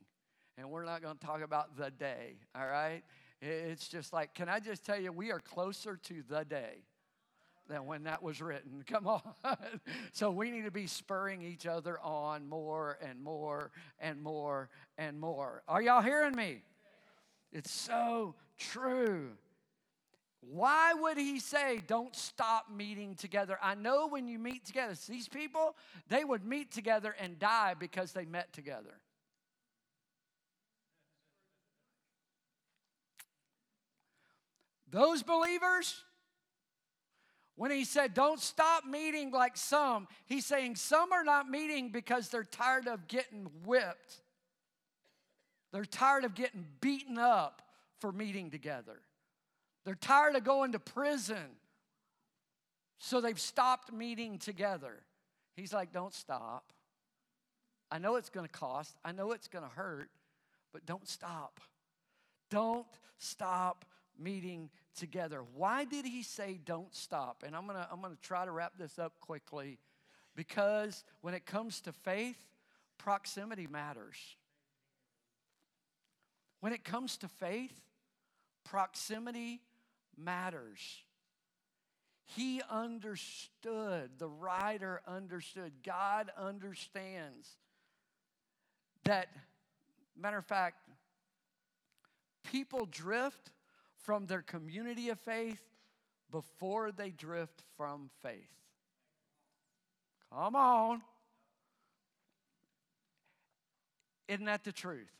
[0.57, 3.03] And we're not going to talk about the day, all right?
[3.41, 6.83] It's just like, can I just tell you, we are closer to the day
[7.67, 8.83] than when that was written.
[8.87, 9.21] Come on.
[10.11, 15.19] so we need to be spurring each other on more and more and more and
[15.19, 15.63] more.
[15.67, 16.63] Are y'all hearing me?
[17.51, 19.31] It's so true.
[20.41, 23.57] Why would he say, don't stop meeting together?
[23.61, 25.75] I know when you meet together, these people,
[26.07, 28.99] they would meet together and die because they met together.
[34.91, 36.03] Those believers,
[37.55, 42.29] when he said, don't stop meeting like some, he's saying some are not meeting because
[42.29, 44.21] they're tired of getting whipped.
[45.71, 47.61] They're tired of getting beaten up
[47.99, 48.99] for meeting together.
[49.85, 51.57] They're tired of going to prison.
[52.97, 55.03] So they've stopped meeting together.
[55.55, 56.73] He's like, don't stop.
[57.91, 60.09] I know it's going to cost, I know it's going to hurt,
[60.73, 61.61] but don't stop.
[62.49, 62.87] Don't
[63.17, 63.85] stop
[64.19, 65.43] meeting together.
[65.55, 67.43] Why did he say don't stop?
[67.45, 69.79] And I'm to I'm to try to wrap this up quickly
[70.35, 72.37] because when it comes to faith,
[72.97, 74.17] proximity matters.
[76.59, 77.79] When it comes to faith,
[78.63, 79.61] proximity
[80.17, 80.79] matters.
[82.25, 87.47] He understood, the writer understood, God understands
[89.03, 89.27] that,
[90.19, 90.89] matter of fact,
[92.51, 93.51] people drift
[94.05, 95.59] from their community of faith
[96.31, 98.51] before they drift from faith.
[100.31, 101.01] Come on.
[104.27, 105.11] Isn't that the truth?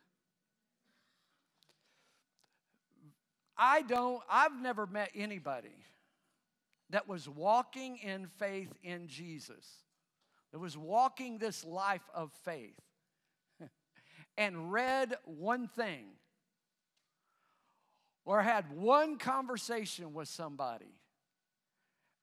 [3.57, 5.69] I don't, I've never met anybody
[6.89, 9.65] that was walking in faith in Jesus,
[10.51, 12.79] that was walking this life of faith,
[14.37, 16.07] and read one thing
[18.25, 20.99] or had one conversation with somebody,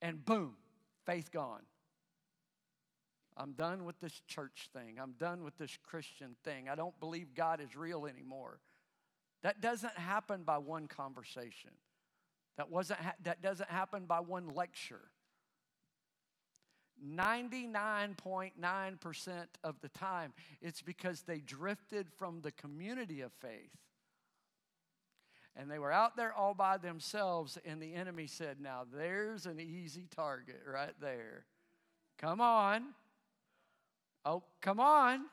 [0.00, 0.54] and boom,
[1.06, 1.62] faith gone.
[3.36, 4.98] I'm done with this church thing.
[5.00, 6.68] I'm done with this Christian thing.
[6.68, 8.58] I don't believe God is real anymore.
[9.42, 11.70] That doesn't happen by one conversation.
[12.58, 15.00] That, wasn't ha- that doesn't happen by one lecture.
[17.04, 19.32] 99.9%
[19.64, 23.72] of the time, it's because they drifted from the community of faith.
[25.56, 29.60] And they were out there all by themselves, and the enemy said, Now there's an
[29.60, 31.44] easy target right there.
[32.18, 32.84] Come on.
[34.24, 35.26] Oh, come on.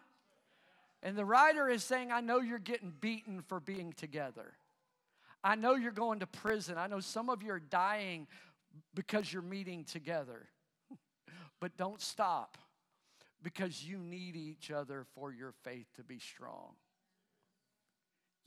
[1.02, 4.54] And the writer is saying, I know you're getting beaten for being together.
[5.44, 6.78] I know you're going to prison.
[6.78, 8.28] I know some of you are dying
[8.94, 10.50] because you're meeting together.
[11.62, 12.58] but don't stop
[13.42, 16.74] because you need each other for your faith to be strong.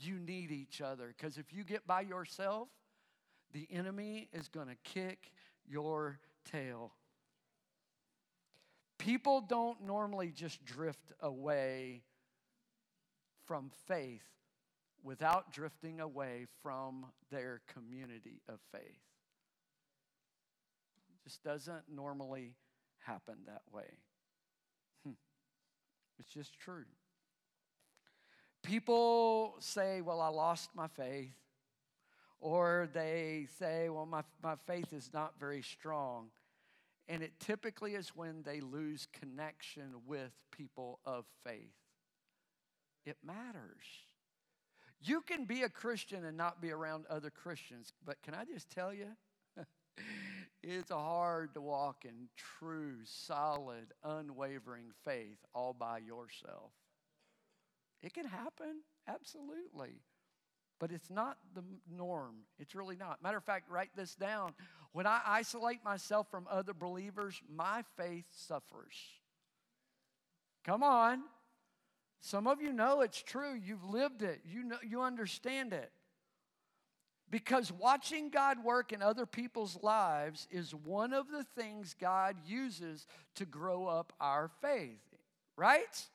[0.05, 2.69] You need each other because if you get by yourself,
[3.53, 5.31] the enemy is going to kick
[5.69, 6.19] your
[6.51, 6.93] tail.
[8.99, 12.03] People don't normally just drift away
[13.47, 14.23] from faith
[15.03, 18.83] without drifting away from their community of faith.
[21.11, 22.55] It just doesn't normally
[23.01, 23.99] happen that way.
[25.05, 25.15] Hmm.
[26.19, 26.85] It's just true.
[28.73, 31.37] People say, Well, I lost my faith.
[32.41, 36.29] Or they say, Well, my, my faith is not very strong.
[37.07, 41.75] And it typically is when they lose connection with people of faith.
[43.05, 43.85] It matters.
[45.03, 48.71] You can be a Christian and not be around other Christians, but can I just
[48.71, 49.09] tell you?
[50.63, 56.73] it's hard to walk in true, solid, unwavering faith all by yourself.
[58.03, 60.01] It can happen, absolutely.
[60.83, 62.35] but it's not the norm.
[62.59, 63.23] It's really not.
[63.23, 64.53] Matter of fact, write this down.
[64.91, 68.97] When I isolate myself from other believers, my faith suffers.
[70.65, 71.23] Come on.
[72.21, 73.55] Some of you know it's true.
[73.55, 74.41] You've lived it.
[74.45, 75.93] You know you understand it.
[77.31, 83.07] Because watching God work in other people's lives is one of the things God uses
[83.37, 84.99] to grow up our faith.
[85.57, 86.07] Right?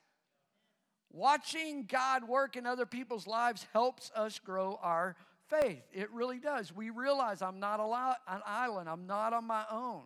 [1.11, 5.15] Watching God work in other people's lives helps us grow our
[5.47, 5.83] faith.
[5.93, 6.75] It really does.
[6.75, 10.03] We realize I'm not an island, I'm not on my own.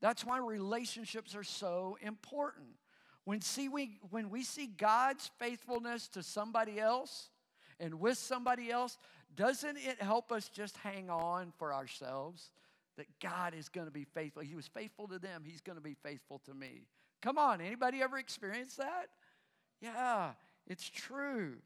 [0.00, 2.68] That's why relationships are so important.
[3.24, 7.30] When, see we, when we see God's faithfulness to somebody else
[7.80, 8.98] and with somebody else,
[9.34, 12.50] doesn't it help us just hang on for ourselves?
[12.96, 14.42] That God is going to be faithful.
[14.42, 16.82] He was faithful to them, He's going to be faithful to me.
[17.20, 19.08] Come on, anybody ever experienced that?
[19.80, 20.32] Yeah,
[20.66, 21.56] it's true.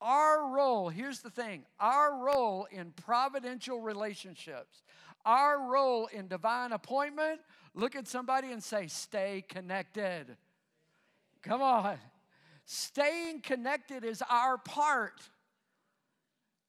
[0.00, 4.82] Our role, here's the thing our role in providential relationships,
[5.24, 7.40] our role in divine appointment,
[7.74, 10.36] look at somebody and say, stay connected.
[11.42, 11.96] Come on.
[12.66, 15.20] Staying connected is our part.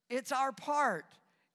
[0.10, 1.06] It's our part.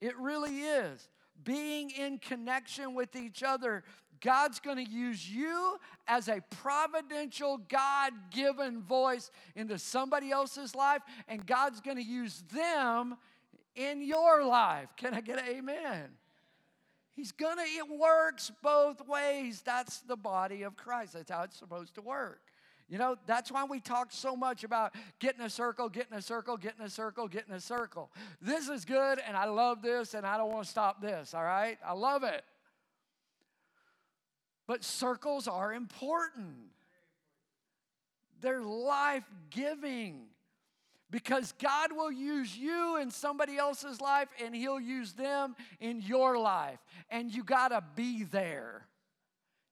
[0.00, 1.08] It really is.
[1.44, 3.84] Being in connection with each other
[4.22, 11.02] God's going to use you as a providential, God given voice into somebody else's life,
[11.28, 13.16] and God's going to use them
[13.74, 14.88] in your life.
[14.96, 16.10] Can I get an amen?
[17.12, 19.62] He's going to, it works both ways.
[19.64, 21.14] That's the body of Christ.
[21.14, 22.40] That's how it's supposed to work.
[22.88, 26.56] You know, that's why we talk so much about getting a circle, getting a circle,
[26.56, 28.10] getting a circle, getting a circle.
[28.42, 31.44] This is good, and I love this, and I don't want to stop this, all
[31.44, 31.78] right?
[31.86, 32.42] I love it.
[34.70, 36.54] But circles are important,
[38.40, 40.26] they're life giving
[41.10, 46.38] because God will use you in somebody else's life and He'll use them in your
[46.38, 46.78] life.
[47.10, 48.86] And you got to be there.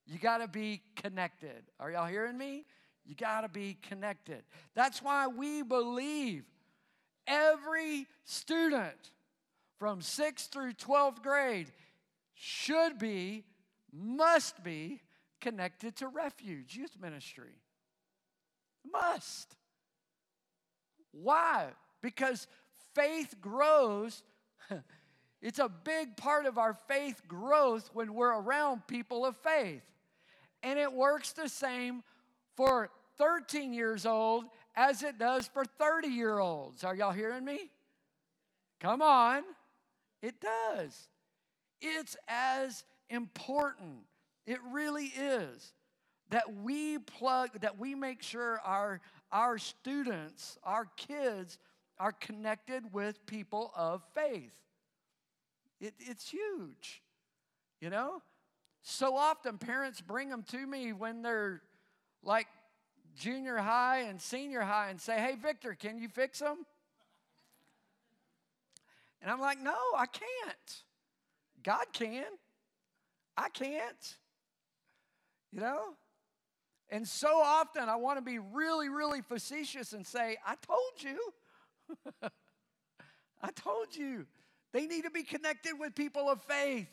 [0.05, 1.63] You got to be connected.
[1.79, 2.65] Are y'all hearing me?
[3.07, 4.43] You got to be connected.
[4.75, 6.43] That's why we believe
[7.25, 9.13] every student
[9.79, 11.69] from 6th through 12th grade
[12.35, 13.45] should be
[13.93, 15.01] must be
[15.41, 17.63] connected to refuge youth ministry.
[18.91, 19.55] Must.
[21.13, 21.69] Why?
[22.03, 22.47] Because
[22.95, 24.23] faith grows.
[25.43, 29.83] it's a big part of our faith growth when we're around people of faith.
[30.63, 32.03] And it works the same
[32.57, 36.85] for 13 years old as it does for 30 year olds.
[36.85, 37.71] Are y'all hearing me?
[38.81, 39.43] Come on.
[40.23, 41.09] It does.
[41.81, 44.01] It's as important.
[44.47, 45.73] It really is
[46.31, 49.01] that we plug, that we make sure our,
[49.33, 51.59] our students, our kids,
[51.99, 54.53] are connected with people of faith.
[55.81, 57.03] It, it's huge,
[57.81, 58.23] you know?
[58.83, 61.63] So often parents bring them to me when they're
[62.23, 62.47] like
[63.17, 66.65] junior high and senior high and say, Hey, Victor, can you fix them?
[69.21, 70.83] And I'm like, No, I can't.
[71.63, 72.25] God can.
[73.39, 74.17] I can't.
[75.53, 75.81] You know?
[76.91, 81.03] And so often I want to be really, really facetious and say, I told
[82.23, 82.29] you.
[83.43, 84.27] I told you.
[84.73, 86.91] They need to be connected with people of faith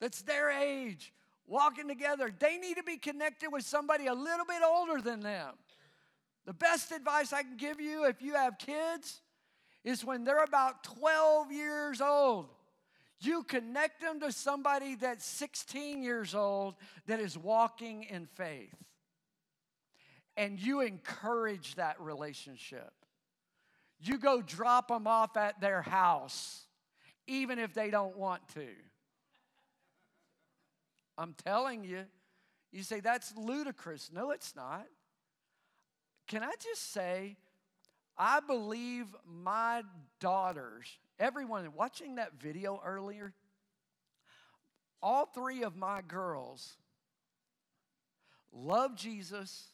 [0.00, 1.12] that's their age,
[1.46, 2.30] walking together.
[2.38, 5.54] They need to be connected with somebody a little bit older than them.
[6.44, 9.22] The best advice I can give you if you have kids
[9.82, 12.48] is when they're about 12 years old,
[13.24, 16.74] you connect them to somebody that's 16 years old
[17.06, 18.74] that is walking in faith.
[20.36, 22.92] And you encourage that relationship.
[24.00, 26.66] You go drop them off at their house,
[27.26, 28.66] even if they don't want to.
[31.16, 32.04] I'm telling you,
[32.72, 34.10] you say that's ludicrous.
[34.12, 34.86] No, it's not.
[36.26, 37.36] Can I just say,
[38.18, 39.82] I believe my
[40.20, 40.88] daughters
[41.18, 43.32] everyone watching that video earlier,
[45.02, 46.76] all three of my girls
[48.52, 49.68] love Jesus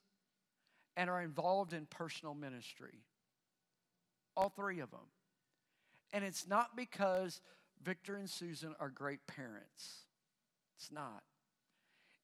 [0.97, 3.05] and are involved in personal ministry.
[4.36, 5.01] All three of them.
[6.12, 7.41] And it's not because
[7.82, 10.05] Victor and Susan are great parents.
[10.76, 11.22] It's not.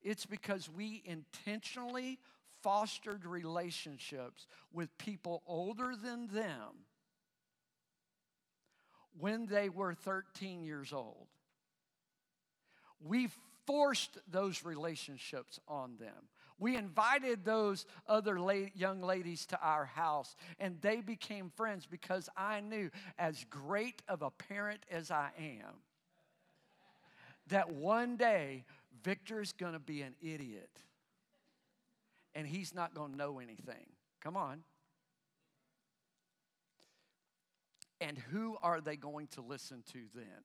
[0.03, 2.19] It's because we intentionally
[2.62, 6.86] fostered relationships with people older than them
[9.19, 11.27] when they were 13 years old.
[13.01, 13.29] We
[13.67, 16.29] forced those relationships on them.
[16.59, 22.31] We invited those other la- young ladies to our house, and they became friends because
[22.37, 25.75] I knew, as great of a parent as I am,
[27.49, 28.64] that one day
[29.05, 30.71] Victor's going to be an idiot
[32.37, 33.87] and he's not going to know anything.
[34.21, 34.62] Come on.
[38.01, 40.45] And who are they going to listen to then?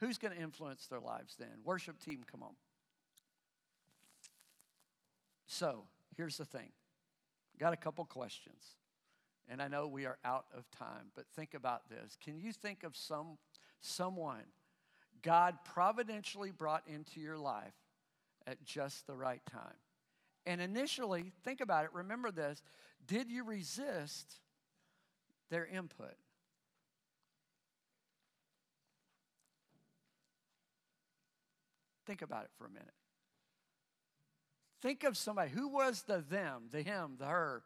[0.00, 1.62] Who's going to influence their lives then?
[1.64, 2.54] Worship team, come on.
[5.46, 5.84] So,
[6.16, 6.70] here's the thing.
[7.58, 8.76] Got a couple questions.
[9.48, 12.16] And I know we are out of time, but think about this.
[12.22, 13.38] Can you think of some
[13.80, 14.44] someone
[15.22, 17.74] God providentially brought into your life
[18.46, 19.76] at just the right time?
[20.46, 22.62] And initially, think about it, remember this.
[23.06, 24.40] Did you resist
[25.50, 26.14] their input?
[32.06, 32.94] Think about it for a minute.
[34.80, 37.62] Think of somebody who was the them, the him, the her,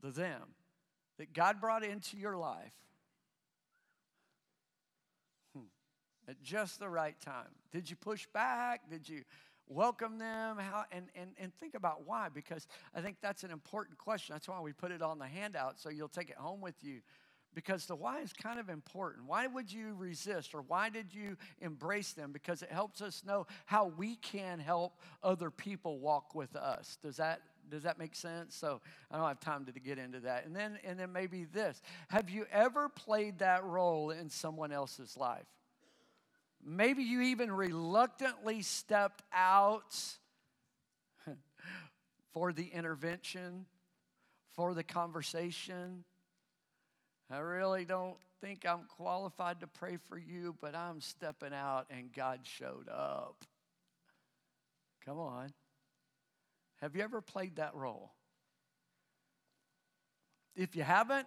[0.00, 0.54] the them
[1.18, 2.74] that God brought into your life
[5.54, 5.64] hmm.
[6.26, 7.48] at just the right time.
[7.70, 8.88] Did you push back?
[8.88, 9.24] Did you
[9.66, 10.56] welcome them?
[10.58, 14.34] How and, and and think about why, because I think that's an important question.
[14.34, 17.00] That's why we put it on the handout so you'll take it home with you
[17.54, 19.26] because the why is kind of important.
[19.26, 22.32] Why would you resist or why did you embrace them?
[22.32, 26.98] Because it helps us know how we can help other people walk with us.
[27.02, 27.40] Does that
[27.70, 28.54] does that make sense?
[28.54, 28.80] So
[29.10, 30.44] I don't have time to, to get into that.
[30.46, 31.80] And then and then maybe this.
[32.08, 35.46] Have you ever played that role in someone else's life?
[36.64, 39.96] Maybe you even reluctantly stepped out
[42.32, 43.66] for the intervention,
[44.54, 46.04] for the conversation
[47.32, 52.12] I really don't think I'm qualified to pray for you, but I'm stepping out and
[52.12, 53.44] God showed up.
[55.04, 55.52] Come on.
[56.82, 58.10] Have you ever played that role?
[60.54, 61.26] If you haven't,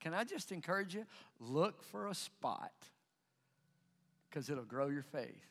[0.00, 1.06] can I just encourage you?
[1.40, 2.72] Look for a spot
[4.28, 5.46] because it'll grow your faith.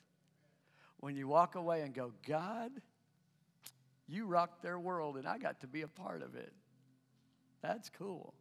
[0.99, 2.71] When you walk away and go, God,
[4.07, 6.53] you rocked their world and I got to be a part of it.
[7.61, 8.35] That's cool.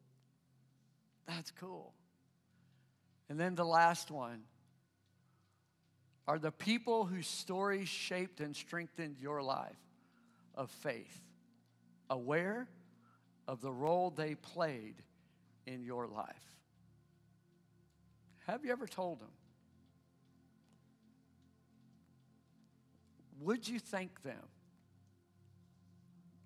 [1.26, 1.92] That's cool.
[3.28, 4.42] And then the last one
[6.26, 9.76] are the people whose stories shaped and strengthened your life
[10.54, 11.20] of faith,
[12.08, 12.68] aware
[13.46, 14.96] of the role they played
[15.66, 16.54] in your life.
[18.46, 19.30] Have you ever told them?
[23.40, 24.48] Would you thank them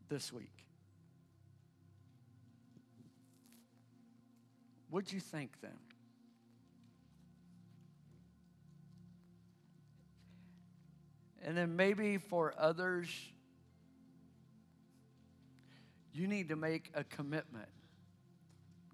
[0.09, 0.58] this week?
[4.91, 5.79] Would you thank them?
[11.43, 13.09] And then maybe for others,
[16.13, 17.69] you need to make a commitment.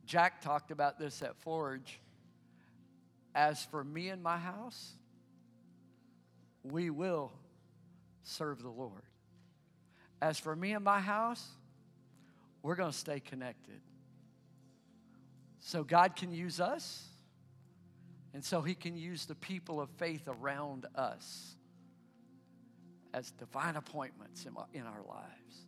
[0.05, 2.01] Jack talked about this at Forge.
[3.34, 4.92] As for me and my house,
[6.62, 7.32] we will
[8.22, 9.03] serve the Lord.
[10.22, 11.45] As for me and my house,
[12.62, 13.80] we're going to stay connected.
[15.66, 17.08] So God can use us,
[18.34, 21.56] and so He can use the people of faith around us
[23.14, 24.44] as divine appointments
[24.74, 25.64] in our lives.